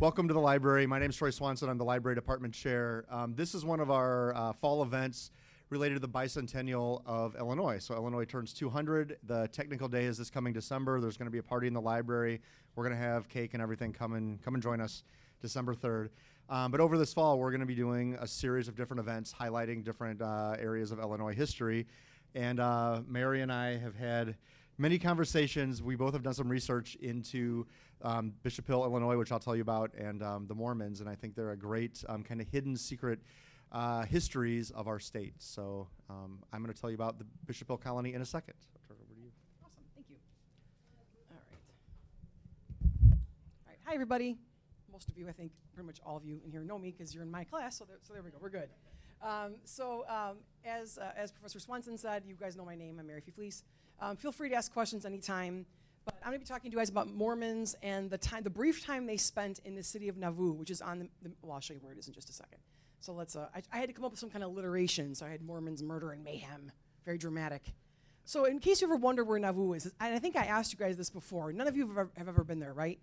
[0.00, 0.86] Welcome to the library.
[0.86, 1.68] My name is Troy Swanson.
[1.68, 3.04] I'm the library department chair.
[3.10, 5.32] Um, this is one of our uh, fall events
[5.70, 7.78] related to the bicentennial of Illinois.
[7.78, 9.16] So Illinois turns 200.
[9.24, 11.00] The technical day is this coming December.
[11.00, 12.40] There's going to be a party in the library.
[12.76, 13.92] We're going to have cake and everything.
[13.92, 15.02] Come and come and join us
[15.42, 16.10] December 3rd.
[16.48, 19.34] Um, but over this fall, we're going to be doing a series of different events
[19.36, 21.88] highlighting different uh, areas of Illinois history.
[22.36, 24.36] And uh, Mary and I have had
[24.78, 25.82] many conversations.
[25.82, 27.66] We both have done some research into
[28.02, 31.00] um, Bishop Hill, Illinois, which I'll tell you about, and um, the Mormons.
[31.00, 33.18] And I think they're a great um, kind of hidden secret
[33.72, 35.34] uh, histories of our state.
[35.38, 38.54] So um, I'm going to tell you about the Bishop Hill Colony in a second.
[38.74, 39.30] I'll turn it over to you.
[39.64, 40.16] Awesome, thank you.
[41.30, 43.12] All right.
[43.12, 44.38] All right, hi everybody.
[44.90, 47.14] Most of you, I think, pretty much all of you in here know me because
[47.14, 47.78] you're in my class.
[47.78, 48.38] So there, so there we go.
[48.40, 48.68] We're good.
[49.20, 52.98] Um, so um, as uh, as Professor Swanson said, you guys know my name.
[52.98, 53.64] I'm Mary Fee Fleece.
[54.00, 55.66] Um, feel free to ask questions anytime.
[56.04, 58.50] But I'm going to be talking to you guys about Mormons and the time, the
[58.50, 61.52] brief time they spent in the city of Nauvoo, which is on the, the well,
[61.52, 62.60] I'll show you where it is in just a second.
[63.00, 65.14] So let's, uh, I, I had to come up with some kind of alliteration.
[65.14, 66.72] So I had Mormons, murder, and mayhem.
[67.04, 67.72] Very dramatic.
[68.24, 70.78] So in case you ever wonder where Nauvoo is, and I think I asked you
[70.78, 71.52] guys this before.
[71.52, 72.98] None of you have ever, have ever been there, right?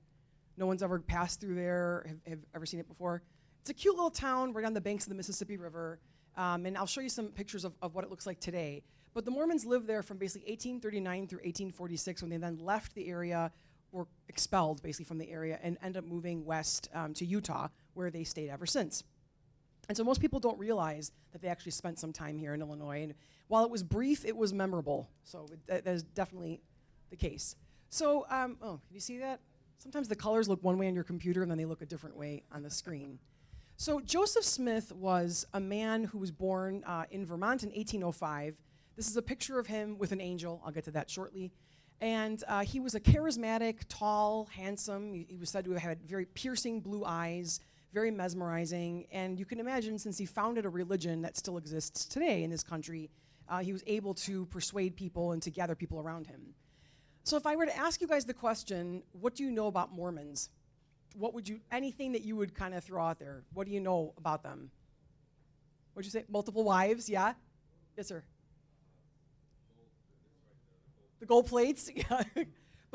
[0.58, 3.22] No one's ever passed through there, have, have ever seen it before.
[3.62, 6.00] It's a cute little town right on the banks of the Mississippi River.
[6.38, 8.84] Um, and I'll show you some pictures of, of what it looks like today.
[9.16, 13.08] But the Mormons lived there from basically 1839 through 1846 when they then left the
[13.08, 13.50] area,
[13.94, 18.12] were expelled basically from the area, and ended up moving west um, to Utah, where
[18.12, 19.06] they stayed ever since.
[19.88, 23.04] And so most people don't realize that they actually spent some time here in Illinois.
[23.04, 23.14] And
[23.48, 25.10] while it was brief, it was memorable.
[25.24, 26.62] So that is definitely
[27.10, 27.56] the case.
[27.90, 29.40] So, um, oh, can you see that?
[29.78, 32.18] Sometimes the colors look one way on your computer and then they look a different
[32.18, 33.20] way on the screen.
[33.78, 38.58] So Joseph Smith was a man who was born uh, in Vermont in 1805.
[38.96, 40.62] This is a picture of him with an angel.
[40.66, 41.52] I'll get to that shortly.
[42.02, 45.14] And uh, he was a charismatic, tall, handsome.
[45.14, 47.60] He, he was said to have had very piercing blue eyes,
[47.94, 49.06] very mesmerizing.
[49.12, 52.64] And you can imagine, since he founded a religion that still exists today in this
[52.64, 53.10] country,
[53.48, 56.54] uh, he was able to persuade people and to gather people around him.
[57.24, 59.92] So, if I were to ask you guys the question, what do you know about
[59.92, 60.50] Mormons?
[61.16, 63.44] What would you, anything that you would kind of throw out there?
[63.54, 64.70] What do you know about them?
[65.94, 66.26] What'd you say?
[66.30, 67.10] Multiple wives?
[67.10, 67.34] Yeah?
[67.98, 68.24] Yes, sir.
[71.20, 71.90] The gold plates?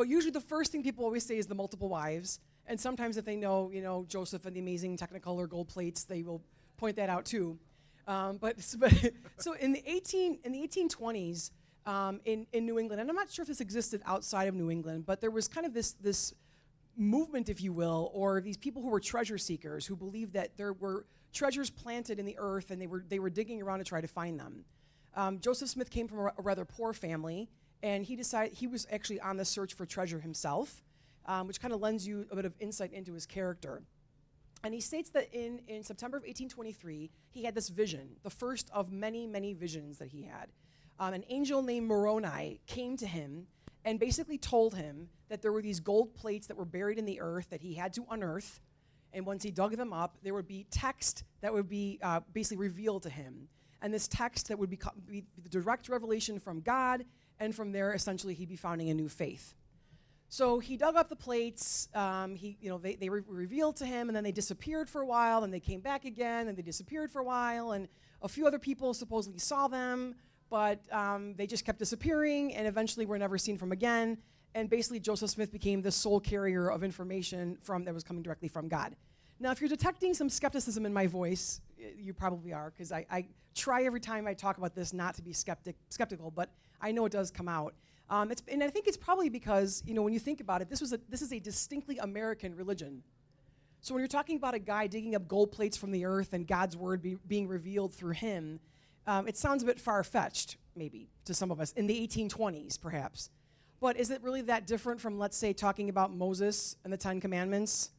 [0.00, 2.41] But usually the first thing people always say is the multiple wives.
[2.66, 6.22] And sometimes if they know, you know, Joseph and the amazing Technicolor gold plates, they
[6.22, 6.41] will
[6.78, 7.59] point that out too.
[8.06, 8.94] Um, but, but
[9.36, 11.50] so in the 18 in the 1820s
[11.84, 14.70] um, in in New England, and I'm not sure if this existed outside of New
[14.70, 16.32] England, but there was kind of this this
[16.97, 20.72] movement, if you will, or these people who were treasure seekers who believed that there
[20.72, 21.04] were
[21.34, 24.09] treasures planted in the earth and they were they were digging around to try to
[24.09, 24.64] find them.
[25.14, 27.50] Um, Joseph Smith came from a, a rather poor family,
[27.82, 30.82] and he decided he was actually on the search for treasure himself
[31.26, 33.82] um, which kind of lends you a bit of insight into his character.
[34.62, 38.68] And he states that in, in September of 1823, he had this vision, the first
[38.74, 40.48] of many, many visions that he had.
[40.98, 43.46] Um, an angel named Moroni came to him
[43.84, 47.20] and basically told him that there were these gold plates that were buried in the
[47.20, 48.60] earth that he had to unearth.
[49.14, 52.58] And once he dug them up, there would be text that would be uh, basically
[52.58, 53.48] revealed to him.
[53.80, 57.06] And this text that would be, be the direct revelation from God,
[57.41, 59.55] and from there, essentially, he'd be founding a new faith.
[60.28, 61.89] So he dug up the plates.
[61.93, 65.01] Um, he, you know, they, they re- revealed to him, and then they disappeared for
[65.01, 67.89] a while, and they came back again, and they disappeared for a while, and
[68.23, 70.15] a few other people supposedly saw them,
[70.49, 74.19] but um, they just kept disappearing, and eventually were never seen from again.
[74.55, 78.49] And basically, Joseph Smith became the sole carrier of information from that was coming directly
[78.49, 78.95] from God.
[79.41, 81.61] Now, if you're detecting some skepticism in my voice,
[81.97, 85.22] you probably are, because I, I try every time I talk about this not to
[85.22, 87.74] be skeptic, skeptical, but I know it does come out.
[88.08, 90.80] Um, and I think it's probably because, you know, when you think about it, this,
[90.80, 93.02] was a, this is a distinctly American religion.
[93.82, 96.46] So when you're talking about a guy digging up gold plates from the earth and
[96.46, 98.60] God's word be, being revealed through him,
[99.06, 102.80] um, it sounds a bit far fetched, maybe, to some of us, in the 1820s,
[102.80, 103.30] perhaps.
[103.80, 107.20] But is it really that different from, let's say, talking about Moses and the Ten
[107.20, 107.91] Commandments,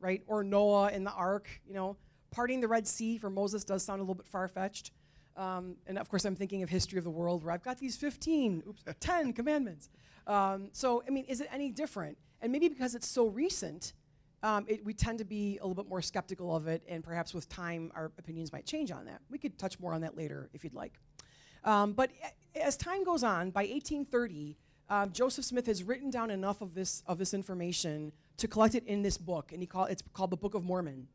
[0.00, 0.22] right?
[0.26, 1.96] Or Noah and the ark, you know?
[2.30, 4.92] Parting the Red Sea for Moses does sound a little bit far fetched.
[5.40, 7.96] Um, and of course, I'm thinking of history of the world where I've got these
[7.96, 9.88] 15, oops, 10 commandments.
[10.26, 12.18] Um, so, I mean, is it any different?
[12.42, 13.94] And maybe because it's so recent,
[14.42, 17.32] um, it, we tend to be a little bit more skeptical of it, and perhaps
[17.32, 19.22] with time, our opinions might change on that.
[19.30, 20.92] We could touch more on that later if you'd like.
[21.64, 22.10] Um, but
[22.54, 24.58] as time goes on, by 1830,
[24.90, 28.84] uh, Joseph Smith has written down enough of this of this information to collect it
[28.86, 31.06] in this book, and he call, it's called the Book of Mormon.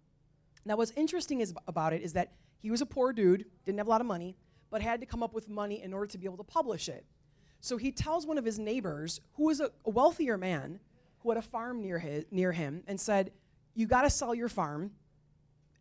[0.66, 3.88] Now, what's interesting is, about it is that he was a poor dude, didn't have
[3.88, 4.38] a lot of money,
[4.70, 7.06] but had to come up with money in order to be able to publish it.
[7.62, 10.80] So he tells one of his neighbors, who was a, a wealthier man,
[11.20, 13.32] who had a farm near, his, near him, and said,
[13.74, 14.92] you got to sell your farm,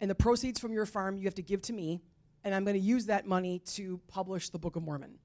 [0.00, 2.02] and the proceeds from your farm you have to give to me,
[2.42, 5.18] and I'm going to use that money to publish the Book of Mormon.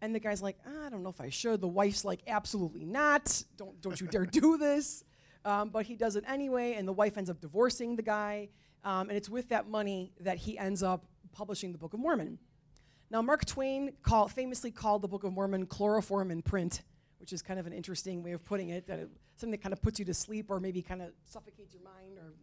[0.00, 1.60] And the guy's like, ah, I don't know if I should.
[1.60, 3.42] The wife's like, absolutely not.
[3.56, 5.04] Don't, don't you dare do this.
[5.44, 8.48] Um, but he does it anyway, and the wife ends up divorcing the guy.
[8.84, 12.38] Um, and it's with that money that he ends up publishing the Book of Mormon.
[13.10, 16.82] Now, Mark Twain call, famously called the Book of Mormon chloroform in print,
[17.20, 19.72] which is kind of an interesting way of putting it, that it, something that kind
[19.72, 22.34] of puts you to sleep or maybe kind of suffocates your mind or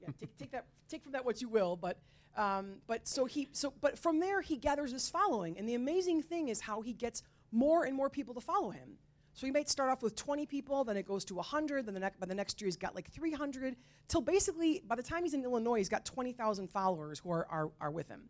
[0.00, 1.76] yeah, take, take, that, take from that what you will.
[1.76, 1.98] But,
[2.36, 6.22] um, but so he, so, but from there he gathers this following, and the amazing
[6.22, 7.22] thing is how he gets
[7.52, 8.98] more and more people to follow him.
[9.40, 12.00] So he might start off with 20 people, then it goes to 100, then the
[12.20, 13.74] by the next year he's got like 300,
[14.06, 17.70] till basically by the time he's in Illinois, he's got 20,000 followers who are, are,
[17.80, 18.28] are with him.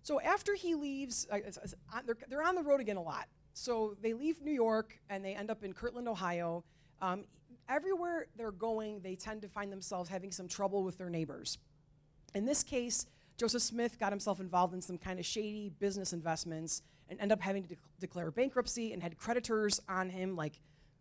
[0.00, 1.40] So after he leaves, uh,
[1.92, 3.26] uh, they're, they're on the road again a lot.
[3.52, 6.64] So they leave New York and they end up in Kirtland, Ohio.
[7.02, 7.26] Um,
[7.68, 11.58] everywhere they're going, they tend to find themselves having some trouble with their neighbors.
[12.34, 13.04] In this case,
[13.36, 17.40] Joseph Smith got himself involved in some kind of shady business investments and end up
[17.40, 20.60] having to de- declare bankruptcy and had creditors on him, like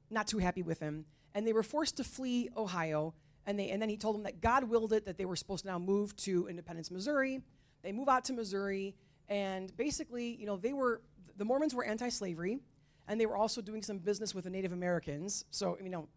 [0.09, 1.05] not too happy with him.
[1.33, 3.13] And they were forced to flee Ohio.
[3.45, 5.65] And, they, and then he told them that God willed it that they were supposed
[5.65, 7.41] to now move to Independence, Missouri.
[7.83, 8.95] They move out to Missouri,
[9.29, 11.01] and basically, you know, they were
[11.37, 12.59] the Mormons were anti-slavery,
[13.07, 15.45] and they were also doing some business with the Native Americans.
[15.51, 16.07] So, you know,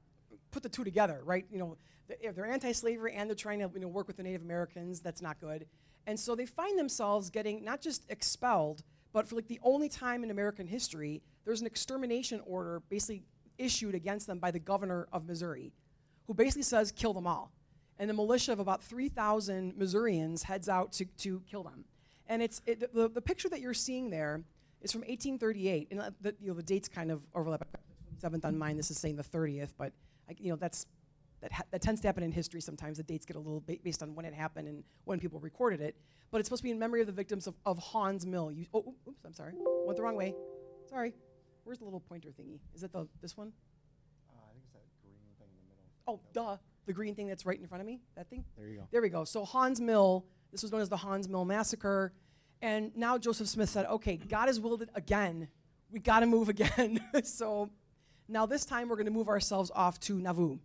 [0.51, 1.45] put the two together, right?
[1.51, 1.77] You know,
[2.09, 5.21] if they're anti-slavery and they're trying to you know, work with the Native Americans, that's
[5.21, 5.67] not good.
[6.07, 8.83] And so they find themselves getting not just expelled,
[9.13, 13.23] but for like the only time in American history, there's an extermination order basically
[13.57, 15.73] issued against them by the governor of Missouri,
[16.27, 17.51] who basically says, kill them all
[17.99, 21.85] and the militia of about 3,000 Missourians heads out to, to kill them.
[22.29, 24.43] And it's it, the, the picture that you're seeing there
[24.83, 27.67] is from 1838, and uh, the, you know, the dates kind of overlap.
[28.23, 29.93] 27th on mine, this is saying the 30th, but
[30.29, 30.87] I, you know that's
[31.41, 32.97] that, ha- that tends to happen in history sometimes.
[32.97, 35.81] The dates get a little ba- based on when it happened and when people recorded
[35.81, 35.97] it.
[36.31, 38.53] But it's supposed to be in memory of the victims of, of Haun's Mill.
[38.53, 39.55] You, oh, oops, I'm sorry.
[39.87, 40.35] Went the wrong way.
[40.89, 41.15] Sorry.
[41.65, 42.61] Where's the little pointer thingy?
[42.75, 43.53] Is it the this one?
[44.29, 45.85] Uh, I think it's that green thing in the middle.
[46.07, 46.57] Oh, duh
[46.89, 48.45] the green thing that's right in front of me, that thing?
[48.57, 48.89] There you go.
[48.91, 49.23] There we go.
[49.25, 52.13] So Haun's Mill, this was known as the Haun's Mill Massacre.
[52.63, 55.49] And now Joseph Smith said, okay, God has willed it again.
[55.93, 56.99] We got to move again.
[57.23, 57.71] so
[58.27, 60.59] now this time we're going to move ourselves off to Nauvoo.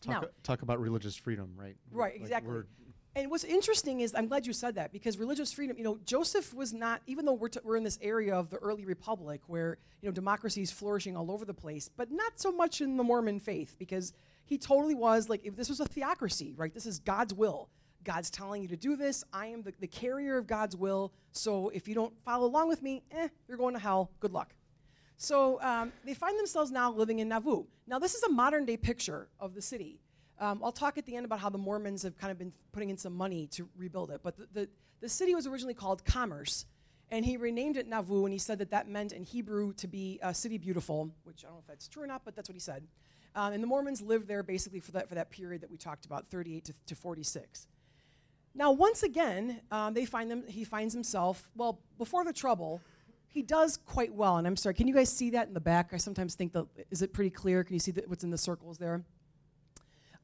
[0.00, 1.76] Talk, now, talk about religious freedom, right?
[1.92, 2.62] Right, exactly.
[3.16, 6.52] And what's interesting is, I'm glad you said that because religious freedom, you know, Joseph
[6.52, 9.78] was not, even though we're, t- we're in this area of the early republic where,
[10.02, 13.04] you know, democracy is flourishing all over the place, but not so much in the
[13.04, 14.12] Mormon faith because
[14.46, 16.74] he totally was like, if this was a theocracy, right?
[16.74, 17.68] This is God's will.
[18.02, 19.24] God's telling you to do this.
[19.32, 21.12] I am the, the carrier of God's will.
[21.32, 24.10] So if you don't follow along with me, eh, you're going to hell.
[24.20, 24.54] Good luck.
[25.16, 27.64] So um, they find themselves now living in Nauvoo.
[27.86, 30.00] Now, this is a modern day picture of the city.
[30.40, 32.90] Um, I'll talk at the end about how the Mormons have kind of been putting
[32.90, 34.20] in some money to rebuild it.
[34.22, 34.68] But the, the,
[35.00, 36.66] the city was originally called Commerce,
[37.10, 40.18] and he renamed it Nauvoo, and he said that that meant in Hebrew to be
[40.22, 42.54] a city beautiful, which I don't know if that's true or not, but that's what
[42.54, 42.84] he said.
[43.36, 46.06] Um, and the Mormons lived there basically for that, for that period that we talked
[46.06, 47.66] about, 38 to, to 46.
[48.54, 52.80] Now, once again, um, they find them, he finds himself, well, before the trouble,
[53.28, 54.36] he does quite well.
[54.36, 55.90] And I'm sorry, can you guys see that in the back?
[55.92, 57.64] I sometimes think that, is it pretty clear?
[57.64, 59.02] Can you see the, what's in the circles there?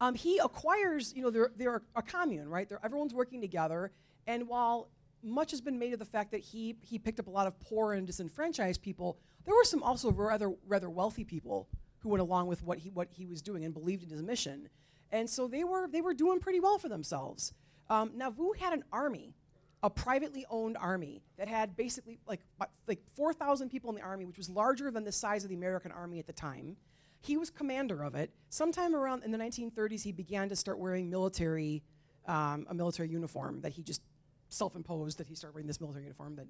[0.01, 2.69] Um, he acquires, you know, they're, they're a commune, right?
[2.69, 3.93] They're, everyone's working together.
[4.27, 4.89] And while
[5.23, 7.59] much has been made of the fact that he, he picked up a lot of
[7.61, 12.47] poor and disenfranchised people, there were some also rather, rather wealthy people who went along
[12.47, 14.69] with what he, what he was doing and believed in his mission.
[15.13, 17.53] And so they were, they were doing pretty well for themselves.
[17.91, 19.35] Um, Nauvoo had an army,
[19.83, 22.41] a privately owned army that had basically like,
[22.87, 25.93] like 4,000 people in the army, which was larger than the size of the American
[25.93, 26.77] army at the time.
[27.21, 28.31] He was commander of it.
[28.49, 31.83] Sometime around in the 1930s, he began to start wearing military,
[32.27, 34.03] um, a military uniform that he just
[34.49, 36.47] self-imposed that he started wearing this military uniform that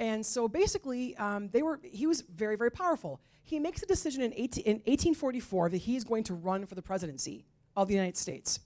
[0.00, 3.20] and so basically, um, they were, he was very, very powerful.
[3.44, 6.74] He makes a decision in, 18, in 1844 that he is going to run for
[6.74, 7.44] the presidency
[7.76, 8.60] of the United States.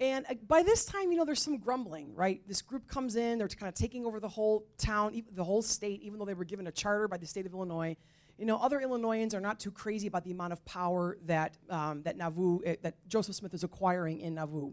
[0.00, 2.40] And uh, by this time, you know, there's some grumbling, right?
[2.48, 6.00] This group comes in, they're kind of taking over the whole town, the whole state,
[6.00, 7.94] even though they were given a charter by the state of Illinois.
[8.38, 12.02] You know, other Illinoisans are not too crazy about the amount of power that, um,
[12.04, 14.72] that Nauvoo, uh, that Joseph Smith is acquiring in Nauvoo.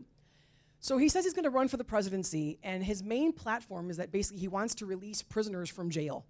[0.79, 3.97] So he says he's going to run for the presidency, and his main platform is
[3.97, 6.25] that basically he wants to release prisoners from jail.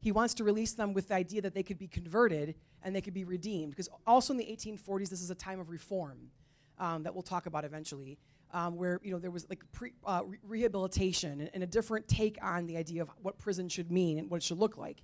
[0.00, 3.00] He wants to release them with the idea that they could be converted and they
[3.00, 3.70] could be redeemed.
[3.70, 6.32] Because also in the 1840s, this is a time of reform
[6.78, 8.18] um, that we'll talk about eventually,
[8.52, 12.08] um, where you know there was like pre, uh, re- rehabilitation and, and, a different
[12.08, 15.02] take on the idea of what prison should mean and what it should look like.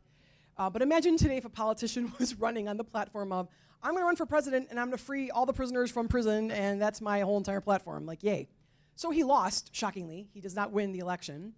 [0.59, 3.49] Uh, but imagine today if a politician was running on the platform of,
[3.83, 6.09] I'm going to run for president and I'm going to free all the prisoners from
[6.09, 8.07] prison, and that's my whole entire platform.
[8.07, 8.49] Like, yay.
[8.97, 10.29] So he lost, shockingly.
[10.35, 11.53] He does not win the election.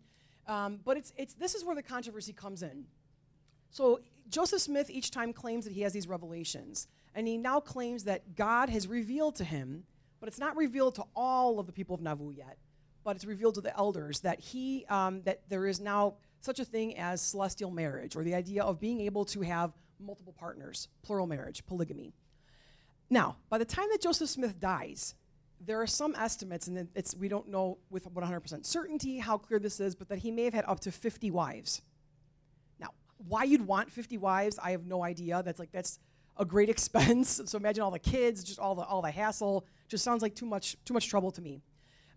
[0.46, 2.84] Um, but it's, it's, this is where the controversy comes in.
[3.70, 6.88] So Joseph Smith each time claims that he has these revelations.
[7.14, 9.84] And he now claims that God has revealed to him,
[10.20, 12.58] but it's not revealed to all of the people of Nauvoo yet,
[13.04, 16.64] but it's revealed to the elders that he um, that there is now such a
[16.64, 21.26] thing as celestial marriage, or the idea of being able to have multiple partners, plural
[21.26, 22.12] marriage, polygamy.
[23.10, 25.14] Now, by the time that Joseph Smith dies,
[25.60, 29.78] there are some estimates, and it's, we don't know with 100% certainty how clear this
[29.80, 31.82] is, but that he may have had up to 50 wives.
[32.78, 32.88] Now,
[33.28, 35.42] why you'd want 50 wives, I have no idea.
[35.42, 35.98] That's like that's
[36.38, 37.42] a great expense.
[37.44, 39.66] so imagine all the kids, just all the all the hassle.
[39.88, 41.60] Just sounds like too much too much trouble to me.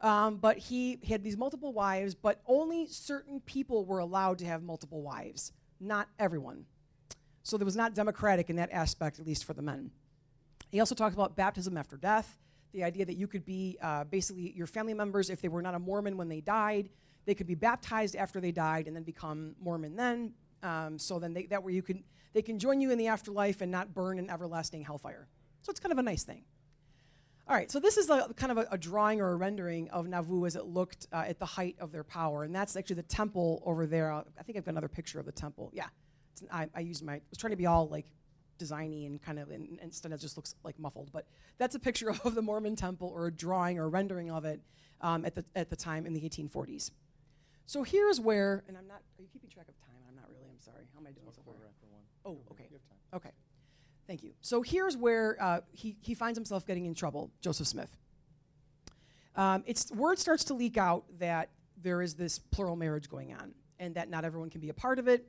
[0.03, 4.45] Um, but he, he had these multiple wives, but only certain people were allowed to
[4.45, 6.65] have multiple wives, not everyone.
[7.41, 9.91] So there was not democratic in that aspect, at least for the men.
[10.71, 12.37] He also talked about baptism after death,
[12.73, 15.75] the idea that you could be uh, basically your family members, if they were not
[15.75, 16.89] a Mormon when they died,
[17.25, 20.33] they could be baptized after they died and then become Mormon then.
[20.63, 23.61] Um, so then they, that way you can they can join you in the afterlife
[23.61, 25.27] and not burn in everlasting hellfire.
[25.61, 26.43] So it's kind of a nice thing.
[27.45, 30.07] All right, so this is a, kind of a, a, drawing or a rendering of
[30.07, 33.03] Nauvoo as it looked uh, at the height of their power, and that's actually the
[33.03, 34.13] temple over there.
[34.13, 35.69] I think I've got another picture of the temple.
[35.73, 35.87] Yeah,
[36.51, 38.05] I, I used my I was trying to be all like
[38.57, 41.09] designy and kind of and, instead it just looks like muffled.
[41.11, 41.25] But
[41.57, 44.61] that's a picture of the Mormon temple or a drawing or a rendering of it
[45.01, 46.91] um, at the at the time in the 1840s.
[47.65, 49.01] So here's where, and I'm not.
[49.19, 49.99] Are you keeping track of time?
[50.07, 50.47] I'm not really.
[50.49, 50.85] I'm sorry.
[50.93, 51.55] How am I doing so far?
[52.25, 52.69] Oh, okay.
[53.13, 53.31] Okay.
[54.07, 54.33] Thank you.
[54.41, 57.95] So here's where uh, he, he finds himself getting in trouble, Joseph Smith.
[59.35, 61.49] Um, it's, word starts to leak out that
[61.81, 64.99] there is this plural marriage going on and that not everyone can be a part
[64.99, 65.25] of it.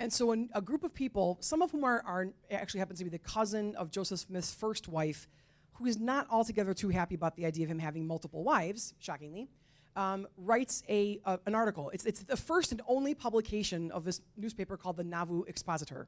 [0.00, 3.04] And so an, a group of people, some of whom are, are actually happens to
[3.04, 5.26] be the cousin of Joseph Smith's first wife,
[5.72, 9.48] who is not altogether too happy about the idea of him having multiple wives, shockingly,
[9.96, 11.90] um, writes a, uh, an article.
[11.90, 16.06] It's, it's the first and only publication of this newspaper called the Nauvoo Expositor.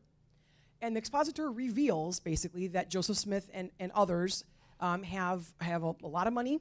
[0.83, 4.45] And the expositor reveals basically that Joseph Smith and, and others
[4.81, 6.59] um, have, have a, a, lot of money,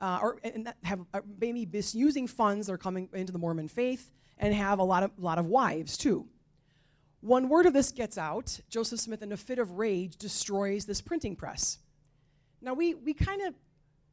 [0.00, 4.10] uh, or and have uh, maybe misusing funds that are coming into the Mormon faith,
[4.38, 6.26] and have a lot of, lot of wives too.
[7.20, 11.00] One word of this gets out, Joseph Smith, in a fit of rage, destroys this
[11.00, 11.78] printing press.
[12.60, 13.54] Now, we, we kind of,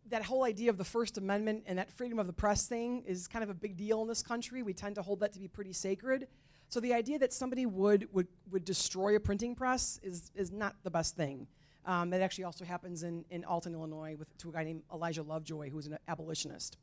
[0.09, 3.27] that whole idea of the First Amendment and that freedom of the press thing is
[3.27, 4.61] kind of a big deal in this country.
[4.61, 6.27] We tend to hold that to be pretty sacred.
[6.69, 10.75] So the idea that somebody would, would, would destroy a printing press is, is not
[10.83, 11.47] the best thing.
[11.85, 15.23] Um, that actually also happens in, in Alton, Illinois, with, to a guy named Elijah
[15.23, 16.77] Lovejoy, who's an abolitionist.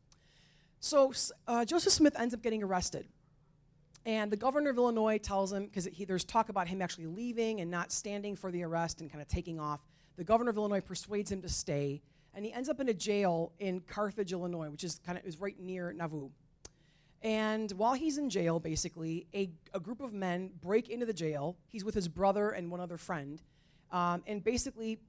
[0.81, 1.12] So
[1.47, 3.07] uh, Joseph Smith ends up getting arrested.
[4.05, 7.71] And the governor of Illinois tells him, because there's talk about him actually leaving and
[7.71, 9.81] not standing for the arrest and kind of taking off.
[10.16, 12.02] The governor of Illinois persuades him to stay,
[12.35, 15.38] and he ends up in a jail in Carthage, Illinois, which is kind of is
[15.38, 16.31] right near Nauvoo.
[17.26, 21.56] And while he's in jail, basically, a, a group of men break into the jail.
[21.66, 23.42] He's with his brother and one other friend,
[23.90, 25.00] um, and basically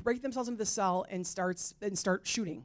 [0.00, 2.64] break themselves into the cell and starts and start shooting.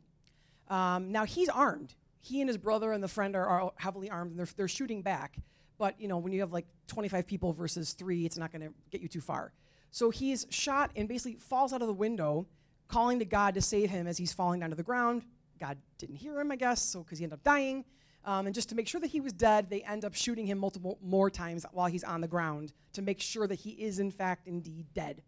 [0.68, 1.96] Um, now he's armed.
[2.20, 5.02] He and his brother and the friend are, are heavily armed, and they're, they're shooting
[5.02, 5.38] back.
[5.80, 8.74] But you know, when you have like 25 people versus three, it's not going to
[8.92, 9.54] get you too far.
[9.90, 12.46] So he's shot and basically falls out of the window,
[12.90, 15.26] calling to God to save him as he's falling down to the ground.
[15.60, 17.86] God didn't hear him, I guess, so because he ended up dying.
[18.26, 20.58] Um, and just to make sure that he was dead, they end up shooting him
[20.58, 24.12] multiple more times while he's on the ground to make sure that he is, in
[24.12, 25.22] fact, indeed dead.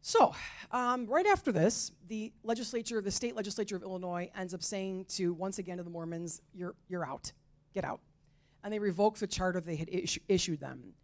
[0.00, 0.34] So,
[0.72, 5.32] um, right after this, the legislature, the state legislature of Illinois, ends up saying to
[5.32, 7.30] once again to the Mormons, "You're you're out,
[7.72, 8.00] get out,"
[8.64, 10.94] and they revoke the charter they had issu- issued them.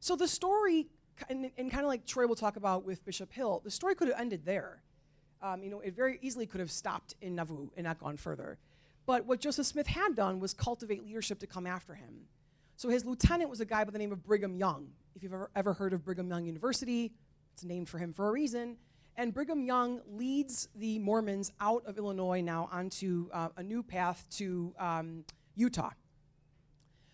[0.00, 0.88] So the story,
[1.28, 4.08] and, and kind of like Troy will talk about with Bishop Hill, the story could
[4.08, 4.82] have ended there.
[5.40, 8.58] Um, you know, it very easily could have stopped in Nauvoo and not gone further.
[9.08, 12.26] But what Joseph Smith had done was cultivate leadership to come after him.
[12.76, 14.88] So his lieutenant was a guy by the name of Brigham Young.
[15.16, 17.14] If you've ever, ever heard of Brigham Young University,
[17.54, 18.76] it's named for him for a reason.
[19.16, 24.26] And Brigham Young leads the Mormons out of Illinois now onto uh, a new path
[24.32, 25.24] to um,
[25.54, 25.92] Utah.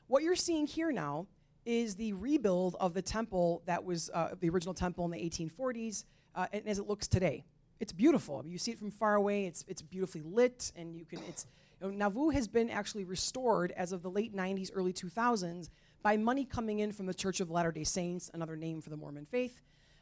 [0.08, 1.28] What you're seeing here now
[1.64, 6.06] is the rebuild of the temple that was uh, the original temple in the 1840s,
[6.34, 7.44] uh, and as it looks today.
[7.78, 8.42] It's beautiful.
[8.44, 9.46] You see it from far away.
[9.46, 11.20] It's, it's beautifully lit, and you can.
[11.28, 11.46] It's
[11.90, 15.68] Nauvoo has been actually restored as of the late 90s, early 2000s
[16.02, 18.96] by money coming in from the Church of Latter day Saints, another name for the
[18.96, 19.60] Mormon faith.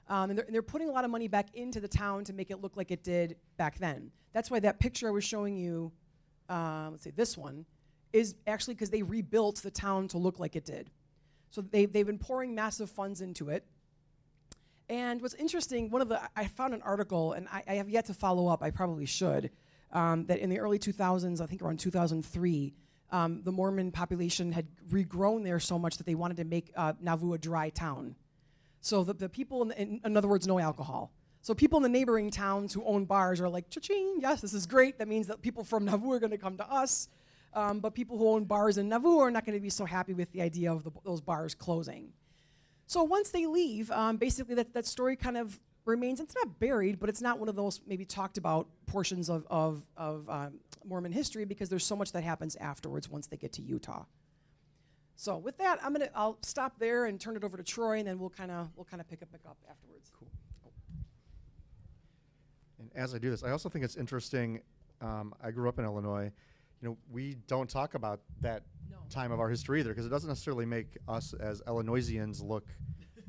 [0.09, 2.33] Um, and, they're, and, they're, putting a lot of money back into the town to
[2.33, 4.11] make it look like it did back then.
[4.33, 5.93] That's why that picture I was showing you,
[6.49, 7.65] uh, let's say this one,
[8.13, 10.91] is actually because they rebuilt the town to look like it did.
[11.51, 13.65] So they, they've been pouring massive funds into it.
[14.89, 18.07] And what's interesting, one of the I found an article, and I, I have yet
[18.07, 18.63] to follow up.
[18.63, 19.51] I probably should.
[19.93, 22.75] Um, that in the early 2000s, I think around 2003,
[23.11, 26.95] um, the Mormon population had regrown there so much that they wanted to make uh,
[27.01, 28.17] Nauvoo a dry town.
[28.81, 31.13] So the, the people, in, the, in, in other words, no alcohol.
[31.43, 34.65] So people in the neighboring towns who own bars are like, cha-ching, yes, this is
[34.65, 34.99] great.
[34.99, 37.09] That means that people from Nauvoo are going to come to us.
[37.55, 40.15] Um, but people who own bars in Nauvoo are not going to be so happy
[40.15, 42.13] with the idea of the, those bars closing.
[42.87, 47.01] So once they leave, um, basically that, that story kind of remains, it's not buried,
[47.01, 51.13] but it's not one of those maybe talked about portions of, of, of um, Mormon
[51.13, 54.05] history because there's so much that happens afterwards once they get to Utah.
[55.17, 58.09] So with that, I'm gonna I'll stop there and turn it over to Troy, and
[58.09, 60.11] then we'll kind of we'll kind of pick up pick up afterwards.
[60.19, 60.29] Cool.
[62.79, 64.61] And as I do this, I also think it's interesting.
[65.01, 66.33] Um, I grew up in Illinois.
[66.81, 68.97] You know, we don't talk about that No.
[69.11, 72.67] time of our history either because it doesn't necessarily make us as Illinoisians look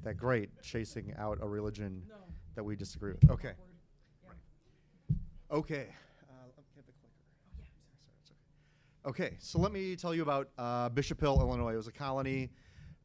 [0.02, 2.16] that great chasing out a religion No.
[2.56, 3.30] That we disagree with.
[3.30, 3.52] Okay.
[5.52, 5.88] Okay.
[6.30, 7.14] Uh, let me get the clicker.
[9.06, 9.26] Okay.
[9.26, 11.74] Okay, so let me tell you about uh, Bishop Hill, Illinois.
[11.74, 12.50] It was a colony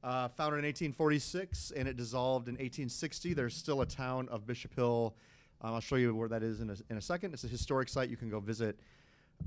[0.02, 3.34] uh, founded in 1846 and it dissolved in 1860.
[3.34, 5.14] There's still a town of Bishop Hill.
[5.60, 7.34] Um, I'll show you where that is in a, in a second.
[7.34, 8.78] It's a historic site you can go visit.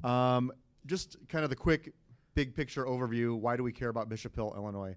[0.04, 0.52] Um,
[0.86, 1.94] just kind of the quick,
[2.36, 3.38] big picture overview.
[3.38, 4.96] Why do we care about Bishop Hill, Illinois?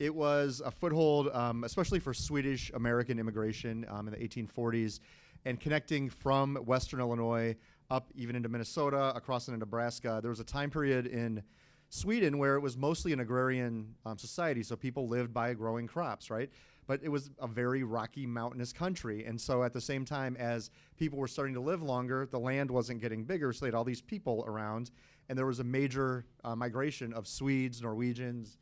[0.00, 4.98] It was a foothold, um, especially for Swedish American immigration um, in the 1840s,
[5.44, 7.54] and connecting from Western Illinois
[7.90, 10.20] up even into Minnesota, across into Nebraska.
[10.22, 11.42] There was a time period in
[11.90, 16.30] Sweden where it was mostly an agrarian um, society, so people lived by growing crops,
[16.30, 16.48] right?
[16.86, 19.26] But it was a very rocky, mountainous country.
[19.26, 22.70] And so at the same time as people were starting to live longer, the land
[22.70, 24.92] wasn't getting bigger, so they had all these people around.
[25.28, 28.56] And there was a major uh, migration of Swedes, Norwegians,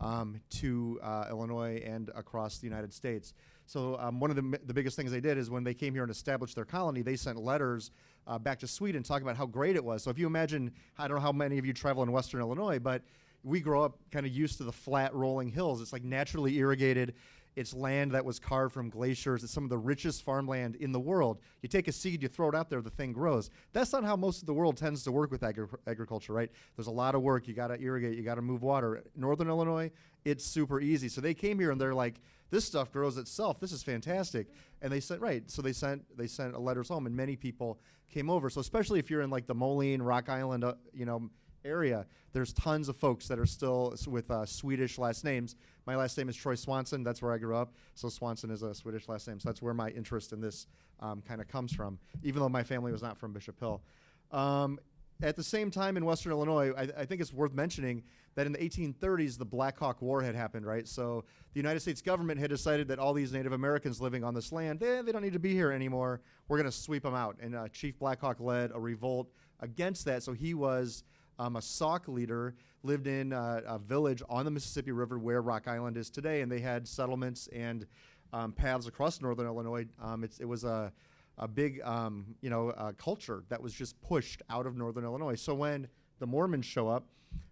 [0.00, 3.34] um, to uh, Illinois and across the United States.
[3.66, 6.02] So um, one of the, the biggest things they did is when they came here
[6.02, 7.90] and established their colony, they sent letters
[8.26, 10.02] uh, back to Sweden talking about how great it was.
[10.02, 12.78] So if you imagine, I don't know how many of you travel in Western Illinois,
[12.78, 13.02] but
[13.44, 15.80] we grow up kind of used to the flat rolling hills.
[15.80, 17.14] It's like naturally irrigated.
[17.56, 19.42] It's land that was carved from glaciers.
[19.42, 21.40] It's some of the richest farmland in the world.
[21.62, 23.50] You take a seed, you throw it out there, the thing grows.
[23.72, 26.50] That's not how most of the world tends to work with agri- agriculture, right?
[26.76, 27.48] There's a lot of work.
[27.48, 29.02] You got to irrigate, you got to move water.
[29.16, 29.90] Northern Illinois,
[30.24, 31.08] it's super easy.
[31.08, 33.60] So they came here and they're like, this stuff grows itself.
[33.60, 34.48] This is fantastic.
[34.82, 35.48] And they sent right.
[35.50, 37.78] So they sent they sent letters home, and many people
[38.10, 38.50] came over.
[38.50, 41.30] So especially if you're in like the Moline, Rock Island, uh, you know,
[41.64, 45.56] area, there's tons of folks that are still with uh, Swedish last names.
[45.86, 47.02] My last name is Troy Swanson.
[47.02, 47.74] That's where I grew up.
[47.94, 49.40] So Swanson is a Swedish last name.
[49.40, 50.66] So that's where my interest in this
[51.00, 53.82] um, kind of comes from, even though my family was not from Bishop Hill.
[54.30, 54.78] Um,
[55.22, 58.02] at the same time in Western Illinois, I, I think it's worth mentioning
[58.36, 60.86] that in the 1830s, the Black Hawk War had happened, right?
[60.86, 64.52] So the United States government had decided that all these Native Americans living on this
[64.52, 66.20] land, they, they don't need to be here anymore.
[66.48, 67.36] We're going to sweep them out.
[67.40, 70.22] And uh, Chief Black Hawk led a revolt against that.
[70.22, 71.04] So he was
[71.40, 75.68] um, a Sauk leader, lived in uh, a village on the Mississippi River where Rock
[75.68, 77.86] Island is today, and they had settlements and
[78.32, 79.86] um, paths across northern Illinois.
[80.00, 80.92] Um, it was a,
[81.38, 85.34] a big, um, you know, culture that was just pushed out of northern Illinois.
[85.34, 85.88] So when
[86.20, 87.06] the Mormons show up,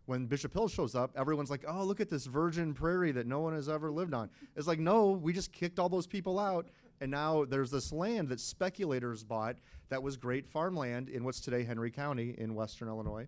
[0.06, 3.40] when Bishop Hill shows up, everyone's like, "Oh, look at this virgin prairie that no
[3.40, 6.68] one has ever lived on." It's like, no, we just kicked all those people out,
[7.00, 9.56] and now there's this land that speculators bought
[9.90, 13.26] that was great farmland in what's today Henry County in western Illinois,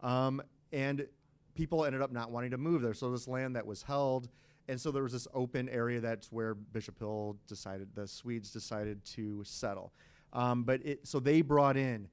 [0.00, 1.06] um, and
[1.54, 2.94] people ended up not wanting to move there.
[2.94, 4.28] So this land that was held,
[4.68, 9.04] and so there was this open area that's where Bishop Hill decided the Swedes decided
[9.06, 9.92] to settle.
[10.32, 12.08] Um, but it so they brought in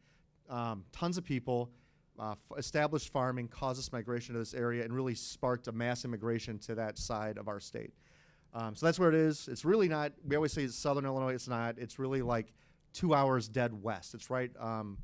[0.50, 1.72] um, tons of people.
[2.18, 6.06] Uh, f- established farming caused this migration to this area and really sparked a mass
[6.06, 7.92] immigration to that side of our state.
[8.54, 9.50] Um, so that's where it is.
[9.50, 10.14] It's really not.
[10.26, 11.34] We always say it's southern Illinois.
[11.34, 11.78] It's not.
[11.78, 12.54] It's really like
[12.94, 14.14] two hours dead west.
[14.14, 14.50] It's right.
[14.58, 14.98] Um,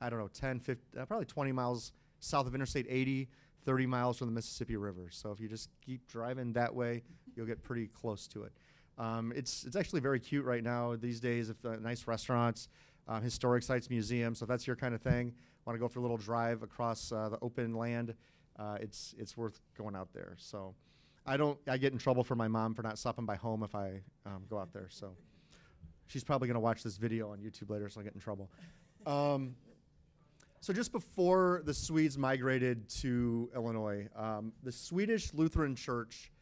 [0.00, 3.28] I don't know, 10, 15, uh, probably 20 miles south of Interstate 80,
[3.64, 5.08] 30 miles from the Mississippi River.
[5.10, 7.02] So if you just keep driving that way,
[7.34, 8.52] you'll get pretty close to it.
[8.98, 11.50] Um, it's it's actually very cute right now these days.
[11.50, 12.68] If uh, nice restaurants,
[13.08, 14.38] um, historic sites, museums.
[14.38, 15.34] So if that's your kind of thing,
[15.66, 18.14] want to go for a little drive across uh, the open land,
[18.58, 20.34] uh, it's it's worth going out there.
[20.38, 20.74] So
[21.26, 23.74] I don't I get in trouble for my mom for not stopping by home if
[23.74, 24.88] I um, go out there.
[24.88, 25.16] So
[26.06, 28.50] she's probably going to watch this video on YouTube later, so I get in trouble.
[29.04, 29.56] Um,
[30.66, 36.32] so just before the Swedes migrated to Illinois, um, the Swedish Lutheran Church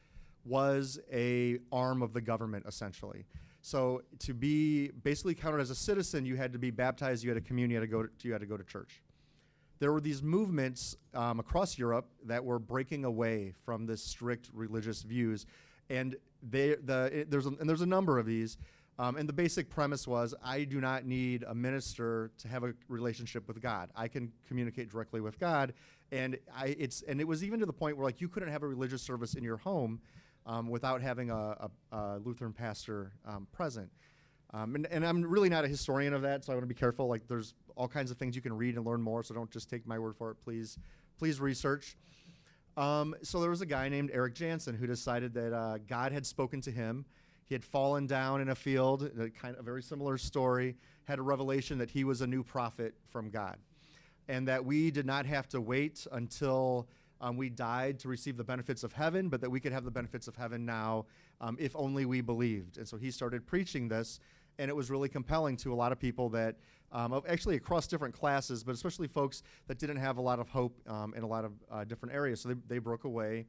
[0.47, 3.27] was a arm of the government essentially.
[3.61, 7.37] So to be basically counted as a citizen, you had to be baptized, you had
[7.37, 9.03] a communion, you had to go to, you had to go to church.
[9.79, 15.03] there were these movements um, across Europe that were breaking away from this strict religious
[15.03, 15.45] views,
[15.91, 18.57] and they the it, there's a, and there's a number of these.
[18.99, 22.75] Um, and the basic premise was I do not need a minister to have a
[22.89, 23.91] relationship with God.
[23.97, 25.75] I can communicate directly with God,
[26.13, 28.63] and I it's and it was even to the point where like you couldn't have
[28.63, 30.01] a religious service in your home
[30.47, 33.91] um, without having a, a, a Lutheran pastor um, present.
[34.53, 36.79] Um, and, and I'm really not a historian of that, so I want to be
[36.79, 37.09] careful.
[37.09, 39.69] Like, there's all kinds of things you can read and learn more, so don't just
[39.69, 40.37] take my word for it.
[40.45, 40.79] Please,
[41.19, 41.97] please research.
[42.77, 46.25] Um, so there was a guy named Eric Jansen who decided that uh, God had
[46.25, 47.05] spoken to him.
[47.47, 51.19] He had fallen down in a field, a kind of a very similar story, had
[51.19, 53.59] a revelation that he was a new prophet from God,
[54.29, 56.89] and that we did not have to wait until
[57.21, 59.91] um, we died to receive the benefits of heaven, but that we could have the
[59.91, 61.07] benefits of heaven now
[61.41, 62.79] um, if only we believed.
[62.79, 64.21] And so he started preaching this
[64.59, 66.57] and it was really compelling to a lot of people that
[66.93, 70.79] um, actually across different classes, but especially folks that didn't have a lot of hope
[70.87, 72.41] um, in a lot of uh, different areas.
[72.41, 73.47] So they, they broke away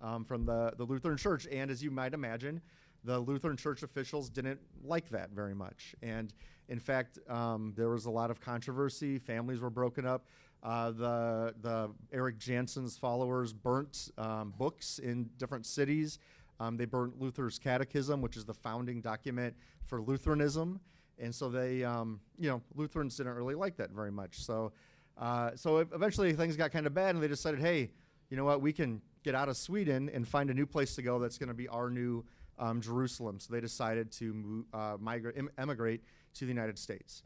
[0.00, 1.48] um, from the, the Lutheran Church.
[1.50, 2.60] And as you might imagine,
[3.04, 5.94] the Lutheran Church officials didn't like that very much.
[6.02, 6.32] And
[6.68, 9.18] in fact, um, there was a lot of controversy.
[9.18, 10.26] Families were broken up.
[10.62, 16.18] Uh, the, the Eric Jansen's followers burnt um, books in different cities.
[16.58, 19.54] Um, they burnt Luther's Catechism, which is the founding document
[19.86, 20.80] for Lutheranism,
[21.18, 24.42] and so they, um, you know, Lutherans didn't really like that very much.
[24.42, 24.72] So,
[25.18, 27.90] uh, so eventually things got kind of bad, and they decided, hey,
[28.30, 31.02] you know what, we can get out of Sweden and find a new place to
[31.02, 32.24] go that's going to be our new
[32.58, 33.38] um, Jerusalem.
[33.38, 36.02] So they decided to uh, migrate, em- emigrate
[36.34, 37.22] to the United States.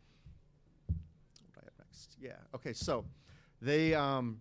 [0.86, 0.96] What
[1.54, 2.16] do I have next?
[2.20, 2.32] Yeah.
[2.54, 2.72] Okay.
[2.72, 3.04] So
[3.60, 4.40] they um,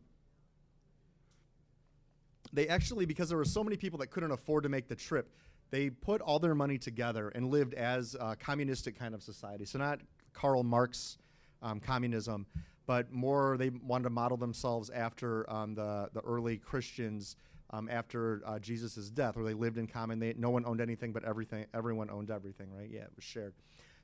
[2.53, 5.29] they actually, because there were so many people that couldn't afford to make the trip,
[5.69, 9.65] they put all their money together and lived as a communistic kind of society.
[9.65, 9.99] So not
[10.33, 11.17] Karl Marx
[11.61, 12.45] um, communism,
[12.85, 17.35] but more they wanted to model themselves after um, the the early Christians
[17.71, 20.19] um, after uh, Jesus' death, where they lived in common.
[20.19, 22.67] They, no one owned anything, but everything everyone owned everything.
[22.71, 22.89] Right?
[22.91, 23.53] Yeah, it was shared.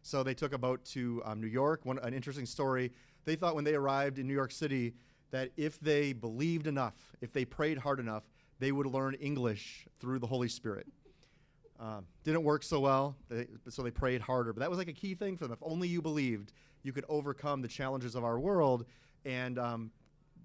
[0.02, 1.86] So they took a boat to um, New York.
[1.86, 2.92] One an interesting story.
[3.26, 4.94] They thought when they arrived in New York City
[5.32, 8.24] that if they believed enough, if they prayed hard enough,
[8.60, 10.88] they would learn English through the Holy Spirit.
[11.80, 14.54] Um, didn't work so well, they, so they prayed harder.
[14.54, 15.54] But that was like a key thing for them.
[15.54, 18.86] If only you believed, you could overcome the challenges of our world,
[19.26, 19.92] and um,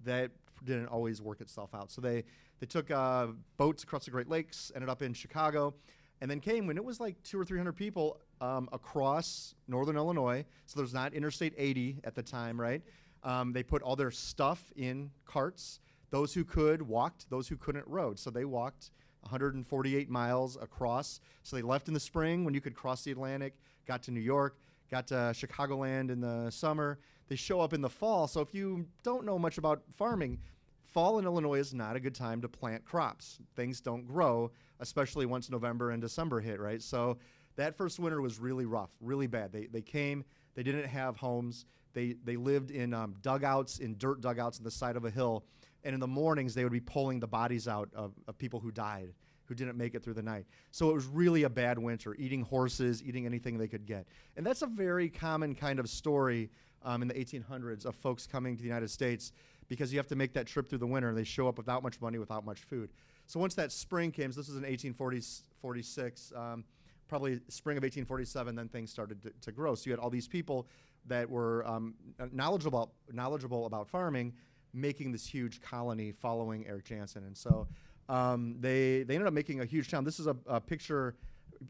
[0.05, 0.31] that
[0.65, 1.91] didn't always work itself out.
[1.91, 2.23] So they
[2.59, 5.73] they took uh, boats across the Great Lakes, ended up in Chicago,
[6.21, 9.95] and then came when it was like two or three hundred people um, across northern
[9.95, 10.45] Illinois.
[10.65, 12.81] So there's not Interstate 80 at the time, right?
[13.23, 15.79] Um, they put all their stuff in carts
[16.11, 18.19] those who could walked, those who couldn't rode.
[18.19, 18.91] So they walked
[19.21, 21.19] 148 miles across.
[21.43, 23.53] So they left in the spring when you could cross the Atlantic,
[23.87, 24.57] got to New York,
[24.89, 26.99] got to Chicagoland in the summer.
[27.27, 28.27] They show up in the fall.
[28.27, 30.39] So if you don't know much about farming,
[30.81, 33.39] fall in Illinois is not a good time to plant crops.
[33.55, 36.81] Things don't grow, especially once November and December hit, right?
[36.81, 37.17] So
[37.55, 39.51] that first winter was really rough, really bad.
[39.51, 40.23] They, they came,
[40.55, 41.65] they didn't have homes.
[41.93, 45.43] They, they lived in um, dugouts, in dirt dugouts on the side of a hill
[45.83, 48.71] and in the mornings they would be pulling the bodies out of, of people who
[48.71, 49.13] died
[49.49, 50.45] who didn't make it through the night.
[50.71, 54.05] So it was really a bad winter eating horses eating anything they could get.
[54.37, 56.51] And that's a very common kind of story
[56.83, 59.33] um, in the 1800s of folks coming to the united states
[59.67, 61.83] because you have to make that trip through the winter and they show up without
[61.83, 62.91] much money without much food.
[63.25, 66.63] So once that spring came so this was in 1846 um,
[67.09, 69.73] probably spring of 1847 then things started to, to, grow.
[69.73, 70.67] So you had all these people
[71.07, 71.95] that were um,
[72.31, 74.33] knowledgeable knowledgeable about farming
[74.73, 77.23] making this huge colony following Eric Jansen.
[77.23, 77.67] And so
[78.09, 80.03] um, they, they ended up making a huge town.
[80.03, 81.15] This is a, a picture,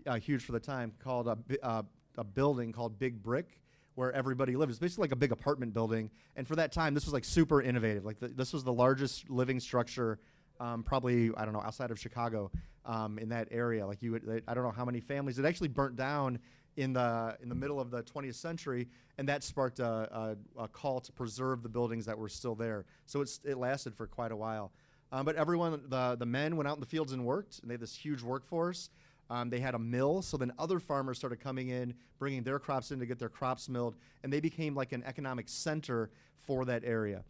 [0.08, 1.84] uh, huge for the time, called a, uh,
[2.18, 3.60] a building called Big Brick
[3.96, 4.70] where everybody lived.
[4.70, 6.10] It's basically like a big apartment building.
[6.38, 8.06] And for that time, this was like super innovative.
[8.06, 10.20] Like the, this was the largest living structure,
[10.62, 12.50] um, probably I don't know outside of Chicago,
[12.86, 13.86] um, in that area.
[13.86, 15.38] Like you, would, I don't know how many families.
[15.38, 16.40] It actually burnt down
[16.78, 20.68] in the in the middle of the 20th century, and that sparked a, a, a
[20.70, 22.86] call to preserve the buildings that were still there.
[23.06, 24.72] So it's it lasted for quite a while.
[25.12, 27.74] Um, but everyone, the the men went out in the fields and worked, and they
[27.74, 28.90] had this huge workforce.
[29.30, 32.92] Um, they had a mill, so then other farmers started coming in, bringing their crops
[32.92, 36.84] in to get their crops milled, and they became like an economic center for that
[36.84, 37.24] area.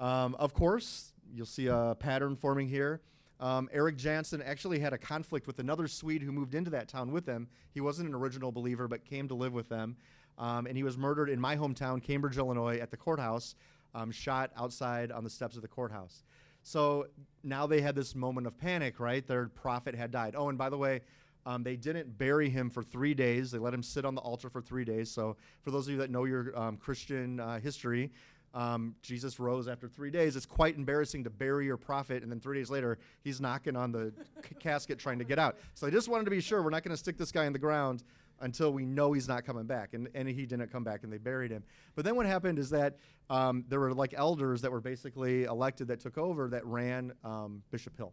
[0.00, 3.00] Um, of course, you'll see a pattern forming here.
[3.40, 7.12] Um, Eric Jansen actually had a conflict with another Swede who moved into that town
[7.12, 7.48] with him.
[7.72, 9.96] He wasn't an original believer, but came to live with them.
[10.38, 13.54] Um, and he was murdered in my hometown, Cambridge, Illinois, at the courthouse,
[13.94, 16.24] um, shot outside on the steps of the courthouse.
[16.64, 17.06] So
[17.44, 19.24] now they had this moment of panic, right?
[19.24, 20.34] Their prophet had died.
[20.36, 21.02] Oh, and by the way,
[21.46, 23.50] um, they didn't bury him for three days.
[23.50, 25.10] They let him sit on the altar for three days.
[25.10, 28.10] So, for those of you that know your um, Christian uh, history,
[28.54, 30.36] Um, Jesus rose after three days.
[30.36, 33.90] It's quite embarrassing to bury your prophet, and then three days later, he's knocking on
[33.90, 34.12] the
[34.48, 35.56] c- casket trying to get out.
[35.74, 37.52] So I just wanted to be sure we're not going to stick this guy in
[37.52, 38.04] the ground
[38.40, 39.94] until we know he's not coming back.
[39.94, 41.62] And, and he didn't come back, and they buried him.
[41.94, 42.96] But then what happened is that
[43.30, 47.62] um, there were like elders that were basically elected that took over that ran um,
[47.70, 48.12] Bishop Hill.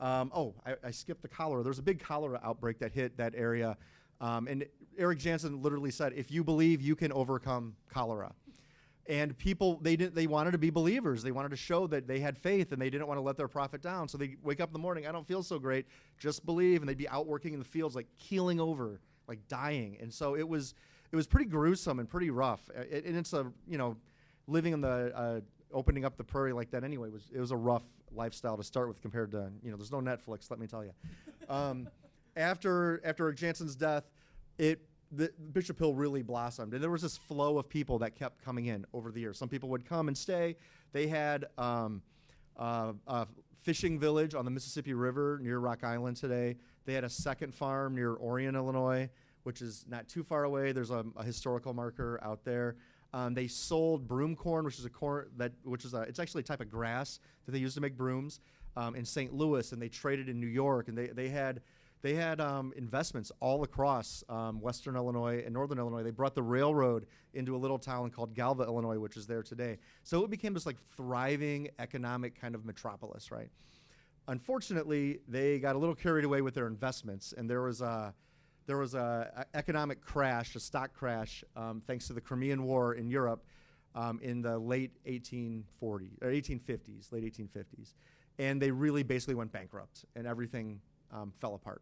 [0.00, 1.62] Um, oh, I, I skipped the cholera.
[1.62, 3.76] There was a big cholera outbreak that hit that area.
[4.20, 4.64] Um, and
[4.96, 8.32] Eric Jansen literally said, if you believe, you can overcome cholera
[9.08, 12.20] and people they didn't they wanted to be believers they wanted to show that they
[12.20, 14.68] had faith and they didn't want to let their prophet down so they wake up
[14.68, 15.86] in the morning i don't feel so great
[16.18, 19.96] just believe and they'd be out working in the fields like keeling over like dying
[20.00, 20.74] and so it was
[21.12, 23.96] it was pretty gruesome and pretty rough Uh, it, and it's a you know
[24.46, 25.40] living in the uh,
[25.72, 28.88] opening up the prairie like that anyway was it was a rough lifestyle to start
[28.88, 30.92] with compared to you know there's no netflix let me tell you
[31.48, 31.88] um,
[32.38, 34.04] after after Jansen's death,
[34.56, 38.42] it the Bishop Hill really blossomed, and there was this flow of people that kept
[38.44, 39.38] coming in over the years.
[39.38, 40.56] Some people would come and stay.
[40.92, 42.02] They had um,
[42.56, 43.26] uh, a
[43.62, 46.56] fishing village on the Mississippi River near Rock Island today.
[46.88, 49.10] They had a second farm near Orion, Illinois,
[49.42, 50.72] which is not too far away.
[50.72, 52.76] There's a, a historical marker out there.
[53.12, 56.40] Um, they sold broom corn, which is a corn that which is a it's actually
[56.40, 58.40] a type of grass that they use to make brooms
[58.74, 59.34] um, in St.
[59.34, 61.60] Louis, and they traded in New York, and they they had
[62.00, 66.02] they had um, investments all across um, Western Illinois and Northern Illinois.
[66.02, 69.76] They brought the railroad into a little town called Galva, Illinois, which is there today.
[70.04, 73.50] So it became this like thriving economic kind of metropolis, right?
[74.28, 78.14] Unfortunately, they got a little carried away with their investments, and there was a
[78.66, 82.94] there was a, a economic crash, a stock crash, um, thanks to the Crimean War
[82.94, 83.42] in Europe
[83.94, 87.94] um, in the late 1840s or 1850s, late 1850s,
[88.38, 90.78] and they really basically went bankrupt, and everything
[91.10, 91.80] um, fell apart,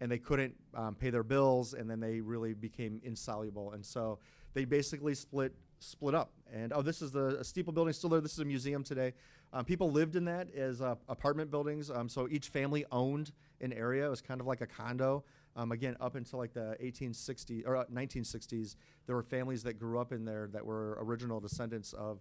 [0.00, 4.20] and they couldn't um, pay their bills, and then they really became insoluble, and so
[4.54, 6.32] they basically split split up.
[6.52, 8.20] And oh, this is the steeple building still there.
[8.20, 9.14] This is a museum today.
[9.52, 11.90] Um, people lived in that as uh, apartment buildings.
[11.90, 14.06] Um, so each family owned an area.
[14.06, 15.24] It was kind of like a condo.
[15.56, 19.98] Um, again, up until like the 1860s or uh, 1960s, there were families that grew
[19.98, 22.20] up in there that were original descendants of,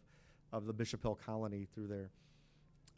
[0.53, 2.09] of the Bishop Hill colony through there.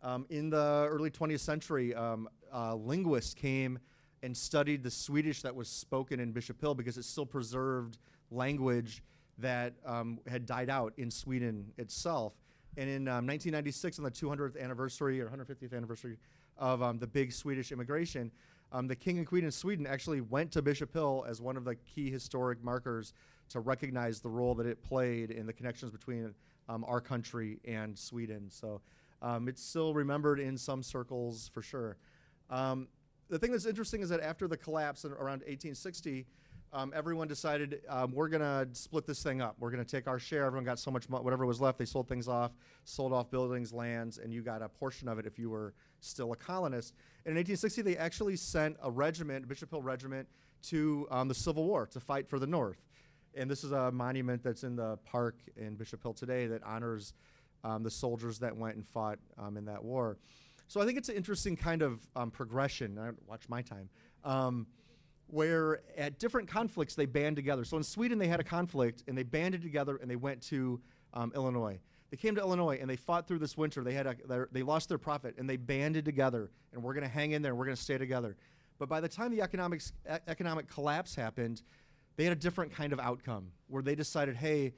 [0.02, 3.80] Um, in the early 20th century, um, uh, linguists came
[4.24, 7.98] and studied the Swedish that was spoken in Bishop Hill because it still preserved
[8.32, 9.04] language
[9.42, 12.34] that um, had died out in Sweden itself.
[12.78, 16.18] And in um, 1996, on the 200th anniversary or 150th anniversary
[16.58, 18.32] of um, the big Swedish immigration,
[18.72, 21.66] um, the king and queen of Sweden actually went to Bishop Hill as one of
[21.66, 23.14] the key historic markers
[23.50, 26.34] to recognize the role that it played in the connections between
[26.68, 28.48] um, our country and Sweden.
[28.50, 28.82] So
[29.24, 31.98] um, it's still remembered in some circles for sure.
[33.30, 36.26] The thing that's interesting is that after the collapse in around 1860,
[36.72, 39.56] um, everyone decided um, we're going to split this thing up.
[39.60, 40.46] We're going to take our share.
[40.46, 42.52] Everyone got so much, mo- whatever was left, they sold things off,
[42.84, 46.32] sold off buildings, lands, and you got a portion of it if you were still
[46.32, 46.94] a colonist.
[47.26, 50.28] And in 1860, they actually sent a regiment, Bishop Hill Regiment,
[50.64, 52.78] to um, the Civil War to fight for the North.
[53.36, 57.14] And this is a monument that's in the park in Bishop Hill today that honors
[57.64, 60.18] um, the soldiers that went and fought um, in that war.
[60.68, 63.00] So I think it's an interesting kind of um, progression.
[63.00, 63.90] I watch my time.
[65.32, 67.64] Where at different conflicts they band together.
[67.64, 70.82] So in Sweden they had a conflict and they banded together and they went to
[71.14, 71.80] um, Illinois.
[72.10, 73.84] They came to Illinois and they fought through this winter.
[73.84, 77.10] They had a, they lost their prophet and they banded together and we're going to
[77.10, 77.52] hang in there.
[77.52, 78.36] and We're going to stay together.
[78.80, 81.62] But by the time the economics, e- economic collapse happened,
[82.16, 84.74] they had a different kind of outcome where they decided, hey,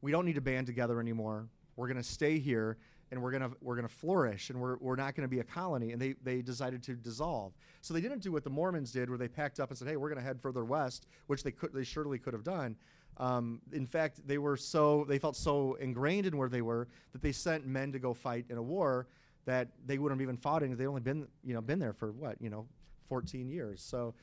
[0.00, 1.48] we don't need to band together anymore.
[1.76, 2.76] We're going to stay here
[3.12, 6.00] and we're to we're to flourish and we're, we're not to be a colony and
[6.00, 7.52] they, they decided to dissolve.
[7.82, 9.96] So they didn't do what the mormons did where they packed up and said hey
[9.96, 12.74] we're to head further west which they could they surely could have done.
[13.18, 17.20] Um, in fact they were so they felt so ingrained in where they were that
[17.20, 19.06] they sent men to go fight in a war
[19.44, 22.12] that they wouldn't have even fought in they'd only been you know been there for
[22.12, 22.66] what you know
[23.08, 23.82] 14 years.
[23.82, 24.14] So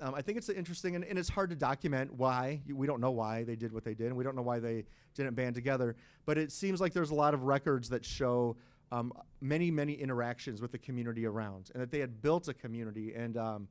[0.00, 2.60] um, I think it's interesting, and, and, it's hard to document why.
[2.72, 4.84] We don't know why they did what they did, and we don't know why they
[5.14, 5.96] didn't band together.
[6.24, 8.56] But it seems like there's a lot of records that show
[8.92, 13.14] um, many, many interactions with the community around, and that they had built a community.
[13.14, 13.68] And um,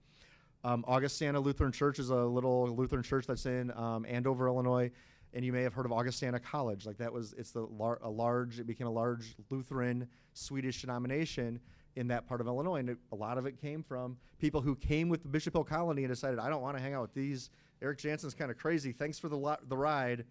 [0.63, 4.91] um Augustana Lutheran Church is a little Lutheran church that's in um, Andover, Illinois.
[5.33, 6.85] And you may have heard of Augustana College.
[6.85, 11.59] Like that was, it's the lar- a large, it became a large Lutheran Swedish denomination
[11.97, 12.77] in that part of Illinois.
[12.77, 15.63] And it, a lot of it came from people who came with the Bishop Hill
[15.63, 17.49] Colony and decided, I don't want to hang out with these.
[17.81, 18.91] Eric Jansen's kind of crazy.
[18.91, 20.23] Thanks for the, lo- the ride.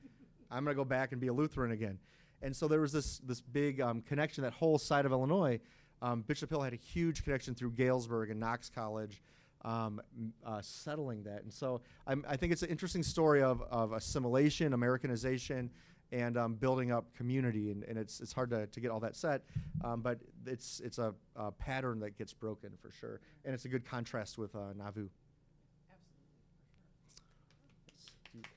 [0.48, 1.98] I'm going to go back and be a Lutheran again.
[2.40, 5.58] And so there was this, this big um, connection, that whole side of Illinois.
[6.00, 9.20] Um, Bishop Hill had a huge connection through Galesburg and Knox College.
[9.64, 10.00] Um,
[10.44, 11.42] uh, settling that.
[11.42, 15.70] And so I'm, i think it's an interesting story of, of assimilation, Americanization,
[16.12, 17.70] and um, building up community.
[17.70, 19.42] And, and it's, it's hard to, to get all that set,
[19.84, 23.20] um, but it's, it's a, a pattern that gets broken for sure.
[23.44, 25.08] And it's a good contrast with uh, Nauvoo.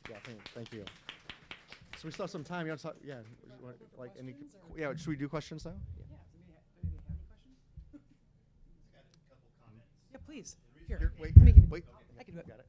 [0.10, 0.84] Yeah, thank, thank you.
[1.98, 2.66] So we still have some time.
[2.66, 2.96] You want to talk?
[3.04, 3.16] Yeah,
[3.62, 4.34] want- like any?
[4.34, 4.46] qu-
[4.78, 5.72] Yeah, should we do questions now?
[5.98, 7.54] Yeah, does anybody ha- does anybody have any questions?
[10.14, 10.58] Yeah, please.
[10.88, 11.84] Here, Here, wait, let me give you-
[12.20, 12.48] I can do it.
[12.48, 12.66] Got it.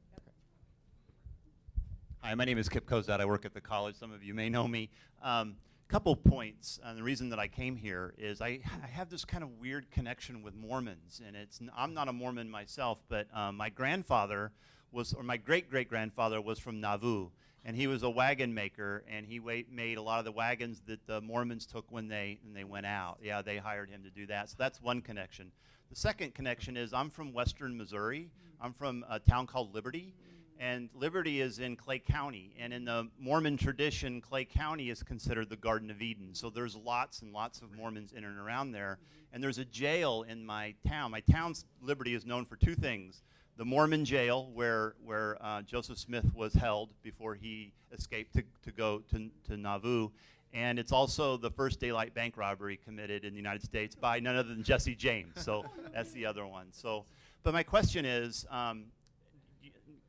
[2.23, 3.19] Hi, my name is Kip Kozad.
[3.19, 3.95] I work at the college.
[3.95, 4.89] Some of you may know me.
[5.23, 5.55] Um,
[5.87, 6.79] couple points.
[6.85, 9.89] Uh, the reason that I came here is I, I have this kind of weird
[9.91, 14.51] connection with Mormons, and it's n- I'm not a Mormon myself, but um, my grandfather
[14.91, 17.29] was, or my great great grandfather was from Nauvoo,
[17.65, 20.81] and he was a wagon maker, and he wa- made a lot of the wagons
[20.87, 23.17] that the Mormons took when they when they went out.
[23.21, 24.49] Yeah, they hired him to do that.
[24.49, 25.51] So that's one connection.
[25.89, 28.29] The second connection is I'm from Western Missouri.
[28.61, 30.13] I'm from a town called Liberty.
[30.61, 32.53] And Liberty is in Clay County.
[32.59, 36.35] And in the Mormon tradition, Clay County is considered the Garden of Eden.
[36.35, 38.99] So there's lots and lots of Mormons in and around there.
[39.33, 41.09] And there's a jail in my town.
[41.09, 43.23] My town's Liberty is known for two things
[43.57, 48.71] the Mormon jail, where, where uh, Joseph Smith was held before he escaped to, to
[48.71, 50.09] go to, to Nauvoo.
[50.53, 54.35] And it's also the first daylight bank robbery committed in the United States by none
[54.35, 55.33] other than Jesse James.
[55.43, 56.67] So that's the other one.
[56.71, 57.05] So,
[57.43, 58.85] but my question is, um,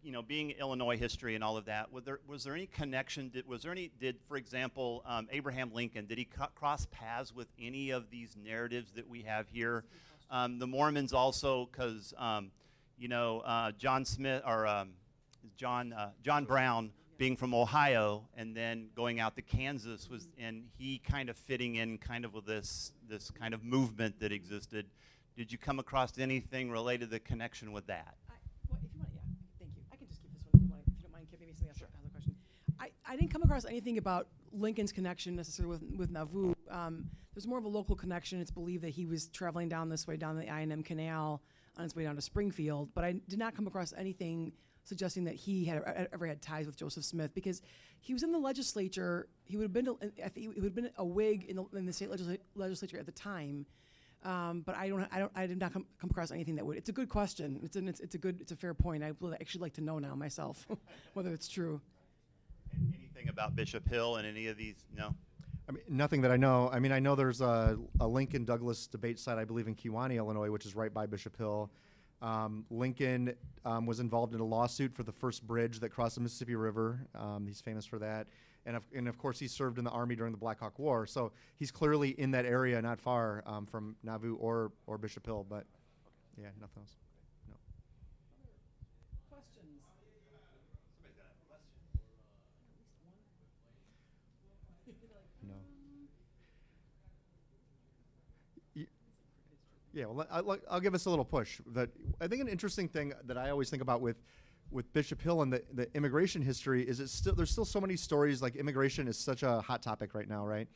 [0.02, 3.28] you know, being Illinois history and all of that, was there, was there any connection?
[3.28, 7.48] Did, was there any, did, for example, um, Abraham Lincoln, did he cross paths with
[7.60, 9.84] any of these narratives that we have here?
[10.30, 12.50] Um, the Mormons also, because, um,
[12.98, 14.90] you know, uh, John Smith, or um,
[15.56, 20.64] John, uh, John Brown being from Ohio and then going out to Kansas was, and
[20.78, 24.86] he kind of fitting in kind of with this, this kind of movement that existed.
[25.36, 28.14] Did you come across anything related to the connection with that?
[28.28, 28.34] I,
[28.68, 29.20] well, if you want, yeah,
[29.58, 29.82] thank you.
[29.92, 31.40] I can just keep this one if you, want, if you don't mind, Kip.
[31.40, 32.34] Maybe somebody else has a question.
[33.12, 36.54] I, didn't come across anything about Lincoln's connection necessarily with, with Nauvoo.
[36.70, 38.40] Um, there's more of a local connection.
[38.40, 41.42] It's believed that he was traveling down this way, down the I&M Canal,
[41.76, 42.88] on his way down to Springfield.
[42.94, 44.52] But I did not come across anything
[44.84, 47.60] suggesting that he had e- ever had ties with Joseph Smith because
[48.00, 49.28] he was in the legislature.
[49.44, 49.88] He would have been,
[50.24, 52.98] I think he would have been a Whig in the, in the state legisla- legislature
[52.98, 53.66] at the time.
[54.24, 56.78] Um, but I don't, I don't, I did not come, come across anything that would.
[56.78, 57.60] It's a good question.
[57.62, 59.02] It's an, it's, it's a good, it's a fair point.
[59.04, 60.66] I would actually like to know now myself
[61.12, 61.82] whether it's true.
[62.76, 64.76] Anything about Bishop Hill and any of these?
[64.96, 65.14] No.
[65.68, 66.68] I mean, nothing that I know.
[66.72, 70.16] I mean, I know there's a, a Lincoln Douglas debate site, I believe, in Kewanee,
[70.16, 71.70] Illinois, which is right by Bishop Hill.
[72.20, 76.20] Um, Lincoln um, was involved in a lawsuit for the first bridge that crossed the
[76.20, 77.06] Mississippi River.
[77.14, 78.28] Um, he's famous for that.
[78.64, 81.04] And of, and of course, he served in the Army during the Black Hawk War.
[81.06, 85.44] So he's clearly in that area, not far um, from Nauvoo or, or Bishop Hill.
[85.48, 85.64] But
[86.40, 86.94] yeah, nothing else.
[87.48, 87.56] No.
[89.28, 89.82] Questions?
[99.92, 101.60] Yeah, well, I, will I'll give us a little push.
[101.72, 104.16] That I think an interesting thing that I always think about with
[104.70, 107.96] with Bishop Hill and the, the immigration history is it's still there's still so many
[107.96, 110.66] stories like immigration is such a hot topic right now, right?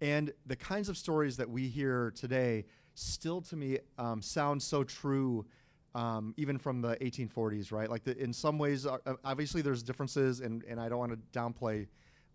[0.00, 4.84] And the kinds of stories that we hear today still to me um, sound so
[4.84, 5.44] true,
[5.94, 7.90] um, even from the 1840s, right?
[7.90, 11.38] Like the, in some ways, uh, obviously there's differences, and, and I don't want to
[11.38, 11.86] downplay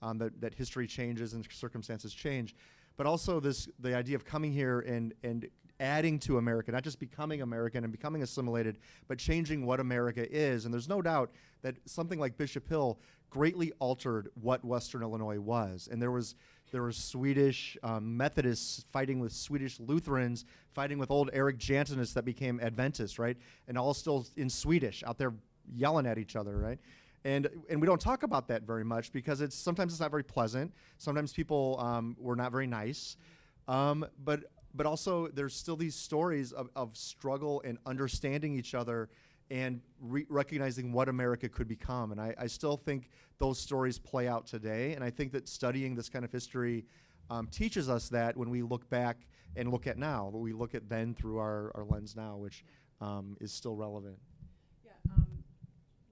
[0.01, 2.55] um, that, that history changes and circumstances change,
[2.97, 5.47] but also this the idea of coming here and and
[5.79, 10.65] adding to America, not just becoming American and becoming assimilated, but changing what America is.
[10.65, 11.31] And there's no doubt
[11.63, 12.99] that something like Bishop Hill
[13.31, 15.89] greatly altered what Western Illinois was.
[15.91, 16.35] And there was
[16.71, 22.23] there was Swedish um, Methodists fighting with Swedish Lutherans, fighting with old Eric Janssonists that
[22.23, 23.35] became Adventists, right?
[23.67, 25.33] And all still in Swedish, out there
[25.75, 26.79] yelling at each other, right?
[27.23, 30.23] And and we don't talk about that very much because it's sometimes it's not very
[30.23, 30.73] pleasant.
[30.97, 33.15] Sometimes people um, were not very nice,
[33.67, 39.09] um, but but also there's still these stories of, of struggle and understanding each other
[39.49, 42.11] and re- recognizing what America could become.
[42.11, 44.93] And I, I still think those stories play out today.
[44.93, 46.85] And I think that studying this kind of history
[47.29, 50.87] um, teaches us that when we look back and look at now, we look at
[50.87, 52.63] then through our, our lens now, which
[53.01, 54.17] um, is still relevant.
[54.85, 54.91] Yeah.
[55.13, 55.27] Um,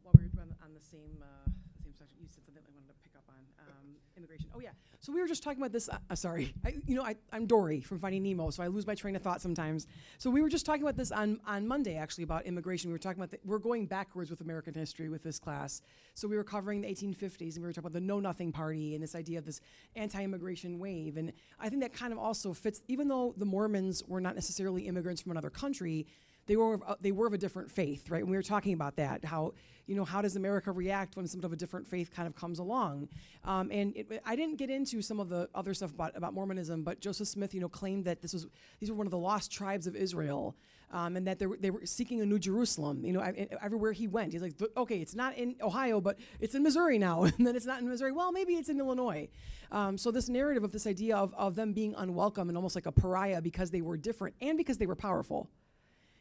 [0.03, 1.49] while we were on the, same uh,
[1.83, 4.49] same section, you said something I wanted to pick up on um, immigration.
[4.55, 4.69] Oh yeah.
[5.01, 5.89] So we were just talking about this.
[5.89, 8.95] Uh, sorry, I, you know I, I'm Dory from Finding Nemo, so I lose my
[8.95, 9.87] train of thought sometimes.
[10.17, 12.89] So we were just talking about this on on Monday actually about immigration.
[12.89, 15.81] We were talking about the, we're going backwards with American history with this class.
[16.13, 18.93] So we were covering the 1850s and we were talking about the Know Nothing Party
[18.93, 19.61] and this idea of this
[19.95, 21.17] anti-immigration wave.
[21.17, 24.87] And I think that kind of also fits, even though the Mormons were not necessarily
[24.87, 26.07] immigrants from another country
[26.49, 28.21] they were of- uh, they were of a different faith, right?
[28.23, 29.53] And we were talking about that, how
[29.85, 32.57] you know how does America react when someone of a different faith kind of comes
[32.59, 33.07] along?
[33.43, 36.83] Um, and it, I didn't get into some of the other stuff about, about Mormonism,
[36.83, 38.47] but Joseph Smith, you know, claimed that this was
[38.79, 40.55] these were one of the lost tribes of Israel,
[40.91, 43.05] um, and that they were, they were seeking a new Jerusalem.
[43.05, 46.17] You know, I- I- everywhere he went, he's like, okay, it's not in Ohio, but
[46.39, 48.11] it's in Missouri now, and then it's not in Missouri.
[48.11, 49.27] Well, maybe it's in Illinois.
[49.71, 52.87] Um, so this narrative of this idea of, of them being unwelcome and almost like
[52.87, 55.47] a pariah because they were different and because they were powerful.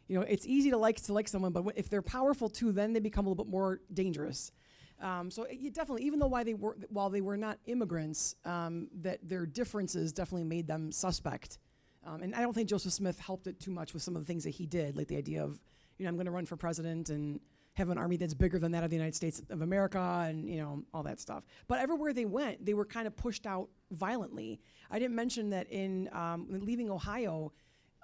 [0.08, 2.92] You know, it's easy to like to like someone, but if they're powerful too, then
[2.92, 4.52] they become a little bit more dangerous.
[5.00, 8.88] Um, so it, definitely, even though why they were while they were not immigrants, um,
[9.02, 11.58] that their differences definitely made them suspect.
[12.04, 14.26] Um, and I don't think Joseph Smith helped it too much with some of the
[14.26, 15.62] things that he did, like the idea of,
[15.98, 17.38] you know, I'm going to run for president and
[17.78, 20.58] have an army that's bigger than that of the United States of America, and you
[20.58, 21.44] know all that stuff.
[21.68, 24.60] But everywhere they went, they were kind of pushed out violently.
[24.90, 27.52] I didn't mention that in um, leaving Ohio,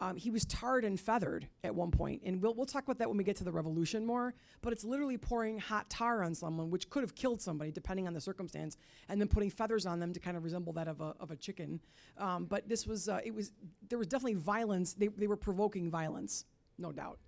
[0.01, 3.09] um, he was tarred and feathered at one point, and we'll, we'll talk about that
[3.09, 4.35] when we get to the revolution more.
[4.61, 8.13] But it's literally pouring hot tar on someone, which could have killed somebody depending on
[8.15, 8.77] the circumstance,
[9.09, 11.37] and then putting feathers on them to kind of resemble that of a, of a
[11.37, 11.81] chicken.
[12.19, 13.53] Um, but this was uh, it was
[13.89, 14.95] there was definitely violence.
[14.95, 16.45] They, they were provoking violence,
[16.79, 17.19] no doubt.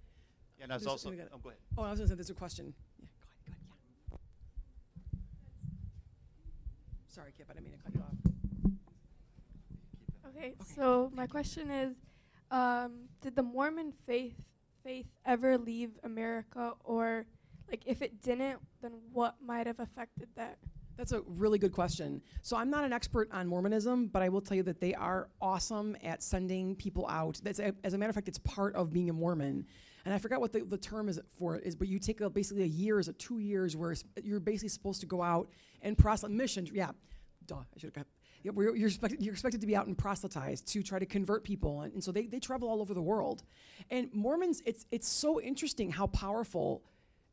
[0.59, 1.11] Yeah, and that's There's- also.
[1.11, 1.25] let me.
[1.33, 1.59] Oh, go ahead.
[1.79, 2.75] Oh, I was going to say there's a question.
[3.01, 3.57] Yeah, go ahead,
[4.11, 4.21] go ahead,
[5.13, 5.19] yeah.
[7.09, 8.15] Sorry, Kip, I didn't mean to cut you off.
[10.37, 11.95] Okay, so my question is,
[12.51, 14.35] um, did the Mormon faith
[14.85, 17.27] faith ever leave America, or
[17.69, 20.59] like if it didn't, then what might have affected that?
[20.97, 22.23] That's a really good question.
[22.43, 25.29] So I'm not an expert on Mormonism, but I will tell you that they are
[25.43, 27.41] awesome at sending people out.
[27.43, 29.67] That's a, as a matter of fact, it's part of being a Mormon.
[30.05, 32.31] And I forgot what the, the term is for it is, but you take a,
[32.31, 35.51] basically a year, is it two years, where you're basically supposed to go out
[35.83, 36.71] and process missions.
[36.71, 36.93] Yeah,
[37.47, 38.07] duh, I should have
[38.45, 41.83] we're- you're, expected, you're expected to be out and proselytize to try to convert people,
[41.83, 43.43] and, and so they, they travel all over the world.
[43.91, 46.83] And Mormons, it's it's so interesting how powerful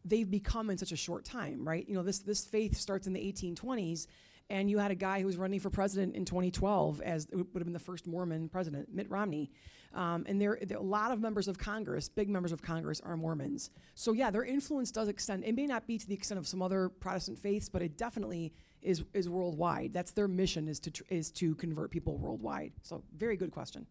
[0.05, 1.87] they've become in such a short time, right?
[1.87, 4.07] You know, this this faith starts in the 1820s,
[4.49, 7.47] and you had a guy who was running for president in 2012 as it would
[7.55, 9.51] have been the first Mormon president, Mitt Romney.
[9.93, 13.15] Um, and there, there a lot of members of Congress, big members of Congress, are
[13.15, 13.69] Mormons.
[13.93, 15.43] So yeah, their influence does extend.
[15.43, 18.53] It may not be to the extent of some other Protestant faiths, but it definitely
[18.84, 19.93] is is worldwide.
[19.93, 22.73] That's their mission is to tr- is to convert people worldwide.
[22.81, 23.86] So very good question.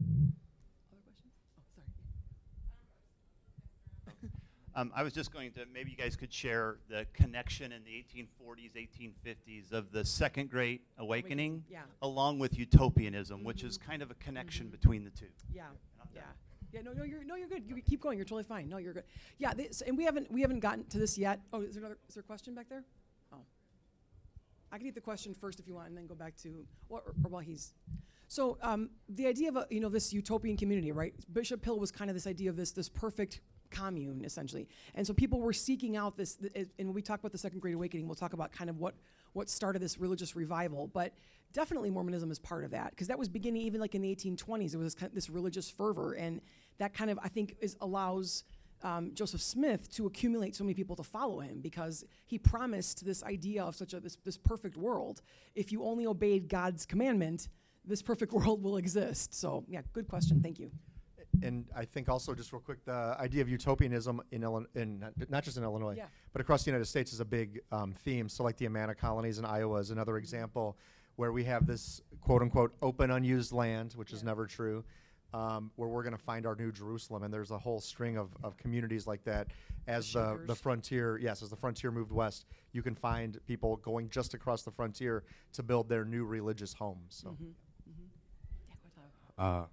[0.00, 1.32] Other questions?
[1.58, 1.86] Oh, sorry.
[4.76, 7.90] Um, I was just going to, maybe you guys could share the connection in the
[7.90, 11.80] 1840s, 1850s of the Second Great Awakening, yeah.
[12.02, 15.26] along with utopianism, which is kind of a connection between the two.
[15.52, 15.64] Yeah,
[16.14, 16.20] yeah,
[16.72, 16.82] yeah.
[16.82, 17.64] No, no, you're no, you're good.
[17.66, 18.18] You keep going.
[18.18, 18.68] You're totally fine.
[18.68, 19.04] No, you're good.
[19.38, 21.40] Yeah, this, and we haven't we haven't gotten to this yet.
[21.52, 21.98] Oh, is there another?
[22.08, 22.84] Is there a question back there?
[23.32, 23.38] Oh,
[24.72, 27.00] I can get the question first if you want, and then go back to or,
[27.00, 27.74] or, or while he's.
[28.28, 31.14] So um, the idea of a, you know this utopian community, right?
[31.32, 33.40] Bishop Hill was kind of this idea of this this perfect
[33.70, 36.36] commune essentially, and so people were seeking out this.
[36.36, 38.78] th- and when we talk about the Second Great Awakening, we'll talk about kind of
[38.78, 38.94] what
[39.32, 41.12] what started this religious revival, but
[41.52, 44.70] definitely Mormonism is part of that because that was beginning even like in the 1820s.
[44.70, 46.40] There was this, kind this religious fervor, and
[46.78, 48.44] that kind of I think is allows
[48.82, 53.22] um, Joseph Smith to accumulate so many people to follow him because he promised this
[53.22, 55.22] idea of such a this, this perfect world.
[55.54, 57.48] If you only obeyed God's commandment,
[57.84, 59.34] this perfect world will exist.
[59.34, 60.40] So yeah, good question.
[60.42, 60.70] Thank you.
[61.42, 65.30] And I think also, just real quick, the idea of utopianism in, Illinois, in not-
[65.30, 66.06] not just in Illinois, Yeah.
[66.32, 68.28] but across the United States is a big um, theme.
[68.28, 70.76] So, like the Amana colonies in Iowa is another example
[71.20, 74.82] where we have this quote unquote open, unused land, which is never true,
[75.34, 77.24] um, where we're going to find our new Jerusalem.
[77.24, 79.48] And there's a whole string of, of communities like that.
[79.86, 80.60] As the, the Shakers.
[80.60, 84.70] frontier, yes, as the frontier moved west, you can find people going just across the
[84.70, 87.22] frontier to build their new religious homes.
[87.22, 87.36] So.
[89.36, 89.64] Uh,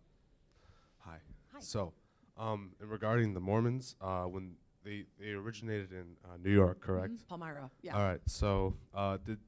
[1.00, 1.16] hi.
[1.54, 1.60] Hi.
[1.62, 1.94] So,
[2.38, 7.26] um, and regarding the Mormons, uh, when they they originated in uh, New York, correct?
[7.30, 7.70] Palmyra.
[7.82, 7.96] Yeah.
[7.96, 8.22] All right.
[8.26, 9.40] So, uh, did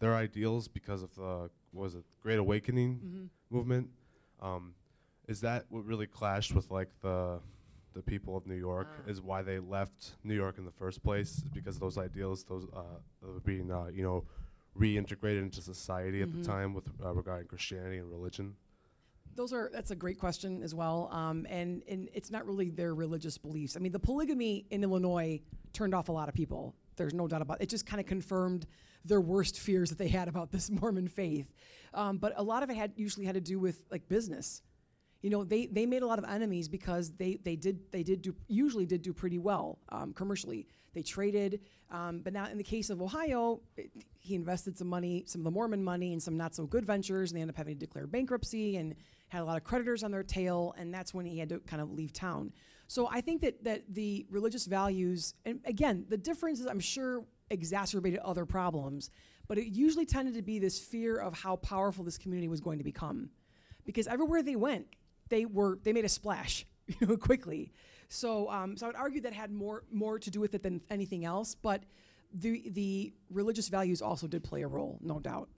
[0.00, 3.24] their ideals because of the what was it Great Awakening Mm-hmm.
[3.56, 3.90] movement?
[4.40, 4.74] Um,
[5.28, 7.38] is that what really clashed with like the
[7.92, 8.88] the people of New York?
[8.98, 9.10] Ah.
[9.10, 11.38] Is why they left New York in the first place?
[11.38, 14.24] Is because of those ideals, those uh, of being uh, you know
[14.76, 16.38] reintegrated into society at Mhm.
[16.38, 18.56] the time with uh, regarding Christianity and religion.
[19.36, 22.94] Those are that's a great question as well, um, and and it's not really their
[22.94, 23.76] religious beliefs.
[23.76, 25.40] I mean, the polygamy in Illinois
[25.72, 26.74] turned off a lot of people.
[26.96, 27.64] There's no doubt about it.
[27.64, 28.66] It just kind of confirmed
[29.04, 31.52] their worst fears that they had about this Mormon faith.
[31.94, 34.62] Um, but a lot of it had usually had to do with like business.
[35.22, 38.22] you know, they, they made a lot of enemies because they, they did they did
[38.22, 40.66] do usually did do pretty well um, commercially.
[40.92, 45.22] They traded, um, but now in the case of Ohio, it, he invested some money,
[45.26, 47.58] some of the Mormon money, in some not so good ventures, and they ended up
[47.58, 48.96] having to declare bankruptcy and
[49.28, 51.80] had a lot of creditors on their tail, and that's when he had to kind
[51.80, 52.52] of leave town.
[52.88, 58.20] So I think that that the religious values, and again, the differences I'm sure exacerbated
[58.20, 59.10] other problems,
[59.48, 62.78] but it usually tended to be this fear of how powerful this community was going
[62.78, 63.30] to become
[63.84, 64.86] because everywhere they went,
[65.28, 67.72] they were they made a splash, you know, quickly.
[68.08, 70.80] So, um, so I would argue that had more more to do with it than
[70.90, 71.54] anything else.
[71.54, 71.82] But
[72.32, 75.48] the the religious values also did play a role, no doubt.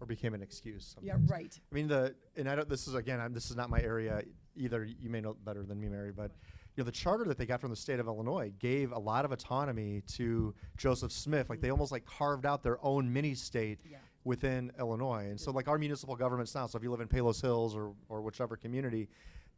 [0.00, 0.96] or became an excuse.
[1.02, 1.58] Yeah, right.
[1.70, 2.68] I mean the and I don't.
[2.68, 3.20] This is again.
[3.20, 4.22] I'm, this is not my area
[4.56, 4.84] either.
[4.84, 6.32] You may know better than me, Mary, but
[6.76, 9.24] you know the charter that they got from the state of Illinois gave a lot
[9.24, 11.48] of autonomy to Joseph Smith.
[11.48, 11.72] Like they mm-hmm.
[11.72, 13.98] almost like carved out their own mini state Yeah.
[14.24, 15.26] within Illinois.
[15.30, 16.66] And so like our municipal governments now.
[16.66, 19.08] So if you live in Palos Hills or or whichever community.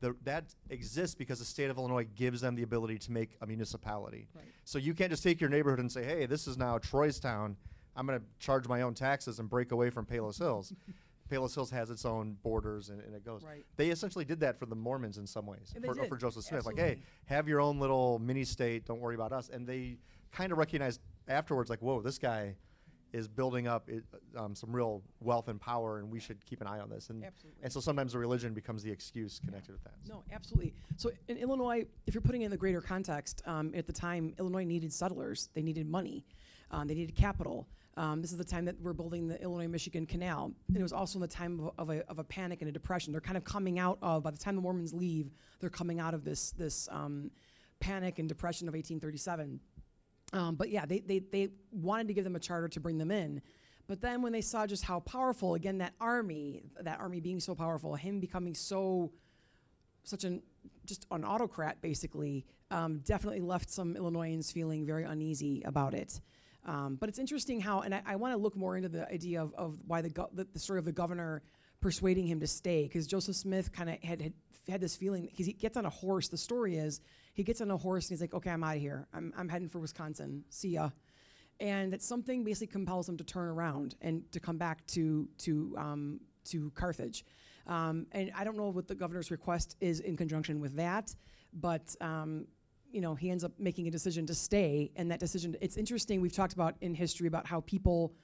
[0.01, 3.47] The, that exists because the state of Illinois gives them the ability to make a
[3.47, 4.29] municipality.
[4.35, 4.45] Right.
[4.65, 7.57] So you can't just take your neighborhood and say, "Hey, this is now Troy's town.
[7.97, 10.75] I'm going to charge my own taxes and break away from Palos Hills."
[11.29, 13.43] Palos Hills has its own borders and, and it goes.
[13.43, 13.65] Right.
[13.77, 16.17] They essentially did that for the Mormons in some ways, And they for, did, for
[16.17, 16.67] Joseph Smith.
[16.67, 17.05] Like, hey, absolutely.
[17.27, 18.87] have your own little mini state.
[18.87, 19.49] Don't worry about us.
[19.49, 19.99] And they
[20.33, 22.55] kind of recognized afterwards, like, whoa, this guy
[23.13, 24.05] is building up it,
[24.37, 27.09] um, some real wealth and power, and we should keep an eye on this.
[27.09, 27.63] And Absolutely.
[27.63, 29.95] and so sometimes the religion becomes the excuse connected with that.
[30.09, 30.75] No, absolutely.
[30.97, 34.35] So in Illinois, if you're putting it in the greater context, um, at the time,
[34.39, 35.49] Illinois needed settlers.
[35.55, 36.25] They needed money.
[36.71, 37.69] Um, they needed capital.
[37.97, 41.17] Um, this is the time that we're building the Illinois-Michigan Canal, and it was also
[41.17, 43.11] in the time of, of, a, of a panic and a depression.
[43.11, 44.23] They're kind of coming out of.
[44.23, 45.31] By the time the Mormons leave,
[45.61, 47.31] they're coming out of this this um,
[47.81, 49.61] panic and depression of 1837.
[50.33, 53.11] Um, but yeah, they, they, they wanted to give them a charter to bring them
[53.11, 53.41] in.
[53.87, 57.55] But then when they saw just how powerful, again, that army, that army being so
[57.55, 59.13] powerful, him becoming so
[60.03, 60.43] such an
[60.85, 66.21] just an autocrat basically um, definitely left some Illinoisans feeling very uneasy about it.
[66.67, 69.41] Um, but it's interesting how, and I, I want to look more into the idea
[69.41, 71.43] of, of why the, go- the the story of the governor
[71.81, 74.33] persuading him to stay because Joseph Smith kind of had, had
[74.69, 76.29] had this feeling because he gets on a horse.
[76.29, 77.01] The story is
[77.35, 79.07] he gets on a horse and he's like, okay, I'm out of here.
[79.15, 80.45] I'm I'm heading for Wisconsin.
[80.51, 80.91] See ya.
[81.61, 85.75] And that something basically compels him to turn around and to come back to to
[85.79, 87.25] um, to Carthage.
[87.67, 91.15] Um, and I don't know what the governor's request is in conjunction with that,
[91.53, 92.47] but um,
[92.97, 94.91] you know he ends up making a decision to stay.
[94.97, 96.23] And that decision, it's interesting.
[96.23, 98.15] We've talked about in history about how people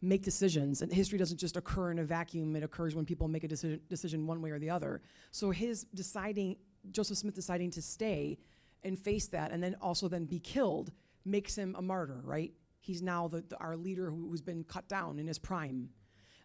[0.00, 2.56] make decisions, and history doesn't just occur in a vacuum.
[2.56, 5.02] It occurs when people make a decision, decision one way or the other.
[5.32, 6.56] So his deciding,
[6.90, 8.38] Joseph Smith deciding to stay
[8.82, 10.92] and face that, and then also then be killed,
[11.26, 12.52] makes him a martyr, right?
[12.80, 15.90] He's now the, the, our leader who, who's been cut down in his prime.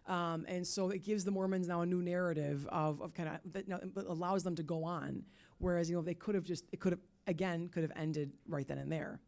[0.06, 3.52] Um, and so it gives the Mormons now a new narrative of, of kind of
[3.52, 5.22] that allows them to go on.
[5.58, 8.66] Whereas you know they could have just it could have again could have ended right
[8.66, 9.20] then and there.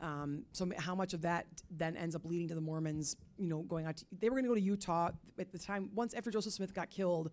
[0.00, 3.62] Um, so how much of that then ends up leading to the Mormons, you know,
[3.62, 3.96] going out?
[3.96, 5.90] To, they were going to go to Utah at the time.
[5.94, 7.30] Once after Joseph Smith got killed,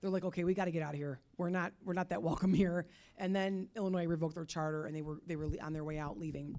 [0.00, 1.18] they're like, okay, we got to get out of here.
[1.38, 2.86] We're not we're not that welcome here.
[3.16, 6.18] And then Illinois revoked their charter, and they were they were on their way out,
[6.18, 6.58] leaving.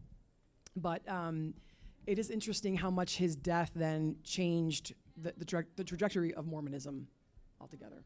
[0.75, 1.53] But um,
[2.05, 6.45] it is interesting how much his death then changed the, the, tra- the trajectory of
[6.45, 7.07] Mormonism
[7.61, 8.03] altogether.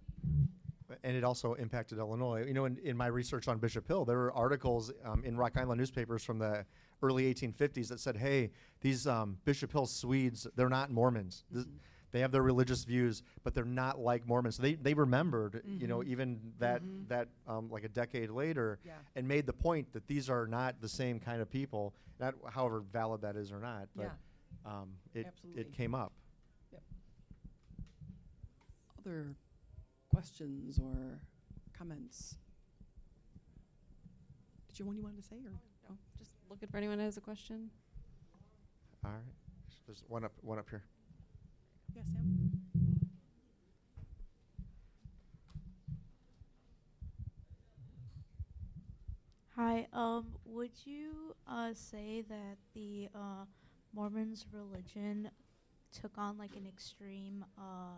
[1.04, 2.46] And it also impacted Illinois.
[2.48, 5.58] You know, in, in my research on Bishop Hill, there were articles um, in Rock
[5.58, 6.66] Island newspapers from the
[7.02, 11.44] early 1850s that said, "Hey, these um, Bishop Hill Swedes, they're not Mormons.
[11.54, 11.66] Th-
[12.12, 15.88] They have their religious views, but they're not like Mormons." So they they remembered, you
[15.88, 18.94] know, even that that um, like a decade later, Yeah.
[19.16, 21.94] and made the point that these are not the same kind of people.
[22.20, 24.12] Not however valid that is or not, but
[24.66, 25.62] um, it Absolutely.
[25.62, 26.12] it came up.
[29.00, 29.36] Other
[30.14, 31.20] questions or
[31.78, 32.36] comments?
[34.68, 35.52] Did you have one you wanted to say, or
[35.90, 35.96] no?
[36.18, 37.70] Just looking for anyone who has a question.
[39.06, 39.20] All right,
[39.88, 40.84] there's one up one up here.
[41.96, 42.52] Yeah, Sam.
[49.56, 49.88] Hi.
[49.92, 53.44] Um, would you uh, say that the uh,
[53.94, 55.30] Mormons' religion
[55.92, 57.98] took on like an extreme, uh,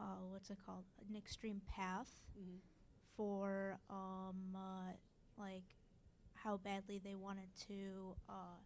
[0.00, 2.08] uh, what's it called, an extreme path
[3.16, 4.92] for um, uh,
[5.38, 5.64] like
[6.34, 8.56] how badly they wanted to uh,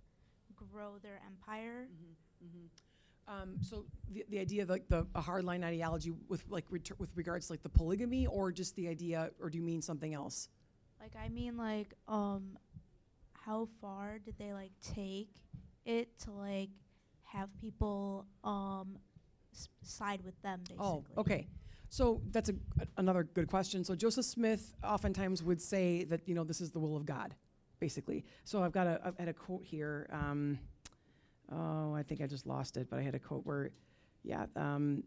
[0.54, 1.88] grow their empire?
[3.28, 7.16] Um, so the, the idea of like the a hardline ideology with like retur- with
[7.16, 10.48] regards to like the polygamy, or just the idea, or do you mean something else?
[11.00, 12.58] Like I mean, like um,
[13.32, 15.30] how far did they like take
[15.84, 16.70] it to like
[17.24, 18.98] have people um
[19.52, 20.84] s- side with them basically?
[20.84, 21.48] Oh, okay.
[21.88, 22.54] So that's a,
[22.96, 23.84] another good question.
[23.84, 27.34] So Joseph Smith oftentimes would say that you know this is the will of God,
[27.80, 28.24] basically.
[28.44, 30.08] So I've got a I've had a quote here.
[30.10, 30.58] Um,
[31.50, 33.70] oh, I think I just lost it, but I had a quote where,
[34.24, 35.04] yeah, um,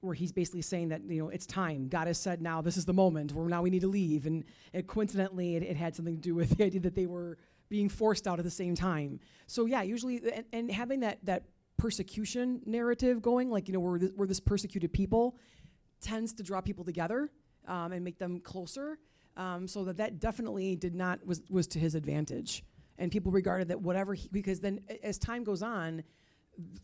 [0.00, 1.88] where he's basically saying that you know it's time.
[1.88, 4.44] God has said now this is the moment where now we need to leave, and
[4.72, 7.38] it, coincidentally it, it had something to do with the idea that they were
[7.68, 9.20] being forced out at the same time.
[9.46, 11.44] So yeah, usually and, and having that that
[11.76, 15.36] persecution narrative going, like you know we're this, we're this persecuted people,
[16.00, 17.30] tends to draw people together
[17.66, 18.98] um, and make them closer.
[19.36, 22.64] Um, so that that definitely did not was was to his advantage,
[22.98, 26.04] and people regarded that whatever he, because then as time goes on,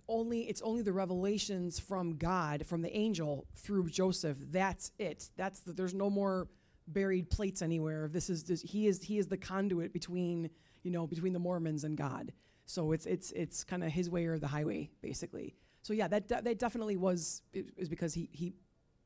[0.09, 4.37] only it's only the revelations from God from the angel through Joseph.
[4.51, 5.31] That's it.
[5.37, 6.49] That's the, there's no more
[6.89, 8.09] buried plates anywhere.
[8.09, 10.51] This is this, he is he is the conduit between
[10.83, 12.33] you know between the Mormons and God.
[12.71, 15.57] So it's it's it's kind of his way or the highway basically.
[15.83, 18.53] So yeah, that de- that definitely was is because he he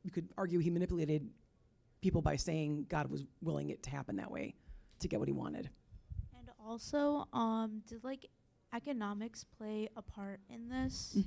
[0.03, 1.31] you could argue he manipulated
[2.03, 4.55] people by saying God was willing it to happen that way
[4.99, 5.71] to get what he wanted.
[6.39, 8.27] And also, um, did like
[8.75, 11.15] economics play a part in this?
[11.17, 11.25] Mm.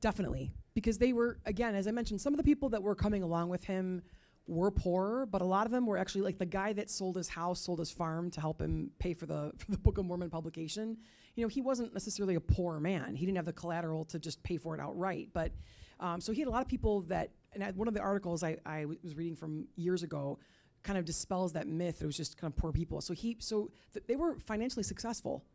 [0.00, 3.22] Definitely, because they were again, as I mentioned, some of the people that were coming
[3.24, 4.02] along with him
[4.46, 7.28] were poor, but a lot of them were actually like the guy that sold his
[7.28, 10.30] house, sold his farm to help him pay for the for the Book of Mormon
[10.30, 10.98] publication.
[11.40, 13.16] You know, he wasn't necessarily a poor man.
[13.16, 15.52] He didn't have the collateral to just pay for it outright, but
[15.98, 17.30] um, so he had a lot of people that.
[17.54, 20.38] And I, one of the articles I, I was reading from years ago
[20.82, 22.02] kind of dispels that myth.
[22.02, 23.00] It was just kind of poor people.
[23.00, 25.46] So he so th- they were financially successful.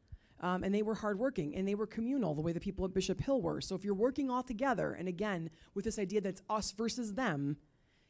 [0.42, 3.22] Um, and they were hardworking and they were communal the way the people at Bishop
[3.22, 3.62] Hill were.
[3.62, 7.56] So if you're working all together, and again, with this idea that's us versus them,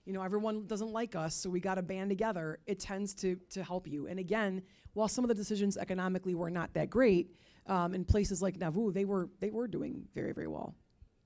[0.06, 3.38] you know, everyone doesn't like us, so we got to band together, it tends to,
[3.52, 4.08] to help you.
[4.08, 4.64] And again,
[4.94, 7.36] while some of the decisions economically were not that great,
[7.68, 10.76] um, in places like Nauvoo, they were, they were doing very, very well.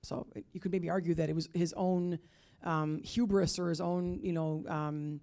[0.02, 2.20] So it, you could maybe argue that it was his own
[2.64, 5.20] um, hubris or his own, you know, um,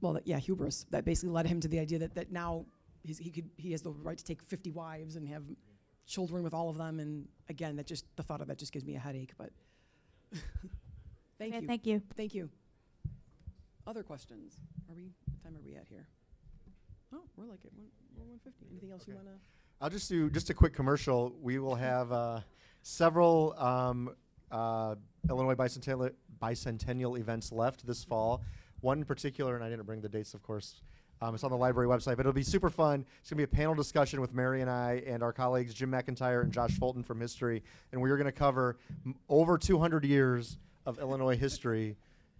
[0.00, 2.64] well, that- yeah, hubris that basically led him to the idea that, that now
[3.02, 5.44] he's, he could he has the right to take 50 wives and have
[6.06, 6.98] children with all of them.
[7.00, 9.32] And again, that just the thought of that just gives me a headache.
[9.38, 9.50] But
[11.38, 12.02] thank Okay, you, Thank you.
[12.16, 12.50] thank you.
[13.86, 14.56] Other questions?
[14.88, 15.12] Are we?
[15.30, 16.06] What time are we at here?
[17.12, 18.66] Oh, we're like at one, we're 150.
[18.70, 19.32] Anything else you want to?
[19.80, 21.34] I'll just do just a quick commercial.
[21.40, 22.40] We will have uh,
[22.82, 24.10] several um,
[24.50, 24.96] uh,
[25.28, 26.10] Illinois bicentennial,
[26.42, 28.42] bicentennial events left this fall.
[28.80, 30.80] One in particular, and I didn't bring the dates, of course.
[31.20, 33.04] Um, it's on the library website, but it'll be super fun.
[33.20, 35.90] It's going to be a panel discussion with Mary and I and our colleagues Jim
[35.90, 37.62] McIntyre and Josh Fulton from history,
[37.92, 41.96] and we are going to cover m- over 200 years of Illinois history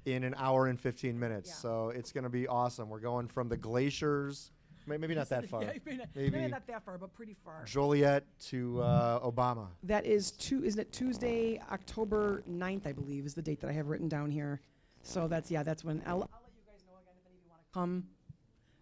[0.07, 1.51] in an hour and 15 minutes.
[1.51, 1.55] Yeah.
[1.57, 2.89] So it's going to be awesome.
[2.89, 4.53] We're going from the glaciers,
[4.97, 5.62] maybe not that far.
[5.62, 7.64] Yeah, maybe, not, maybe Maybe not that far, but pretty far.
[7.66, 9.66] Joliet to uh, Obama.
[9.82, 10.64] That is two.
[10.64, 14.30] Isn't it Tuesday, October 9th, I believe, is the date that I have written down
[14.30, 14.61] here.
[15.03, 17.43] So that's yeah, that's when I'll, I'll let you guys know again if any of
[17.45, 18.05] you want to come.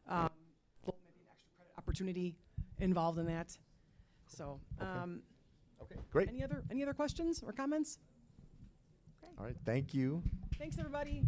[0.09, 0.30] Um,
[0.86, 2.34] maybe an extra credit opportunity
[2.78, 3.57] involved in that.
[4.28, 4.90] So, Okay.
[4.90, 5.22] um,
[5.82, 6.28] Okay, great.
[6.28, 7.98] any other any other questions or comments?
[9.38, 10.22] All right, thank you.
[10.59, 11.22] Thanks, everybody.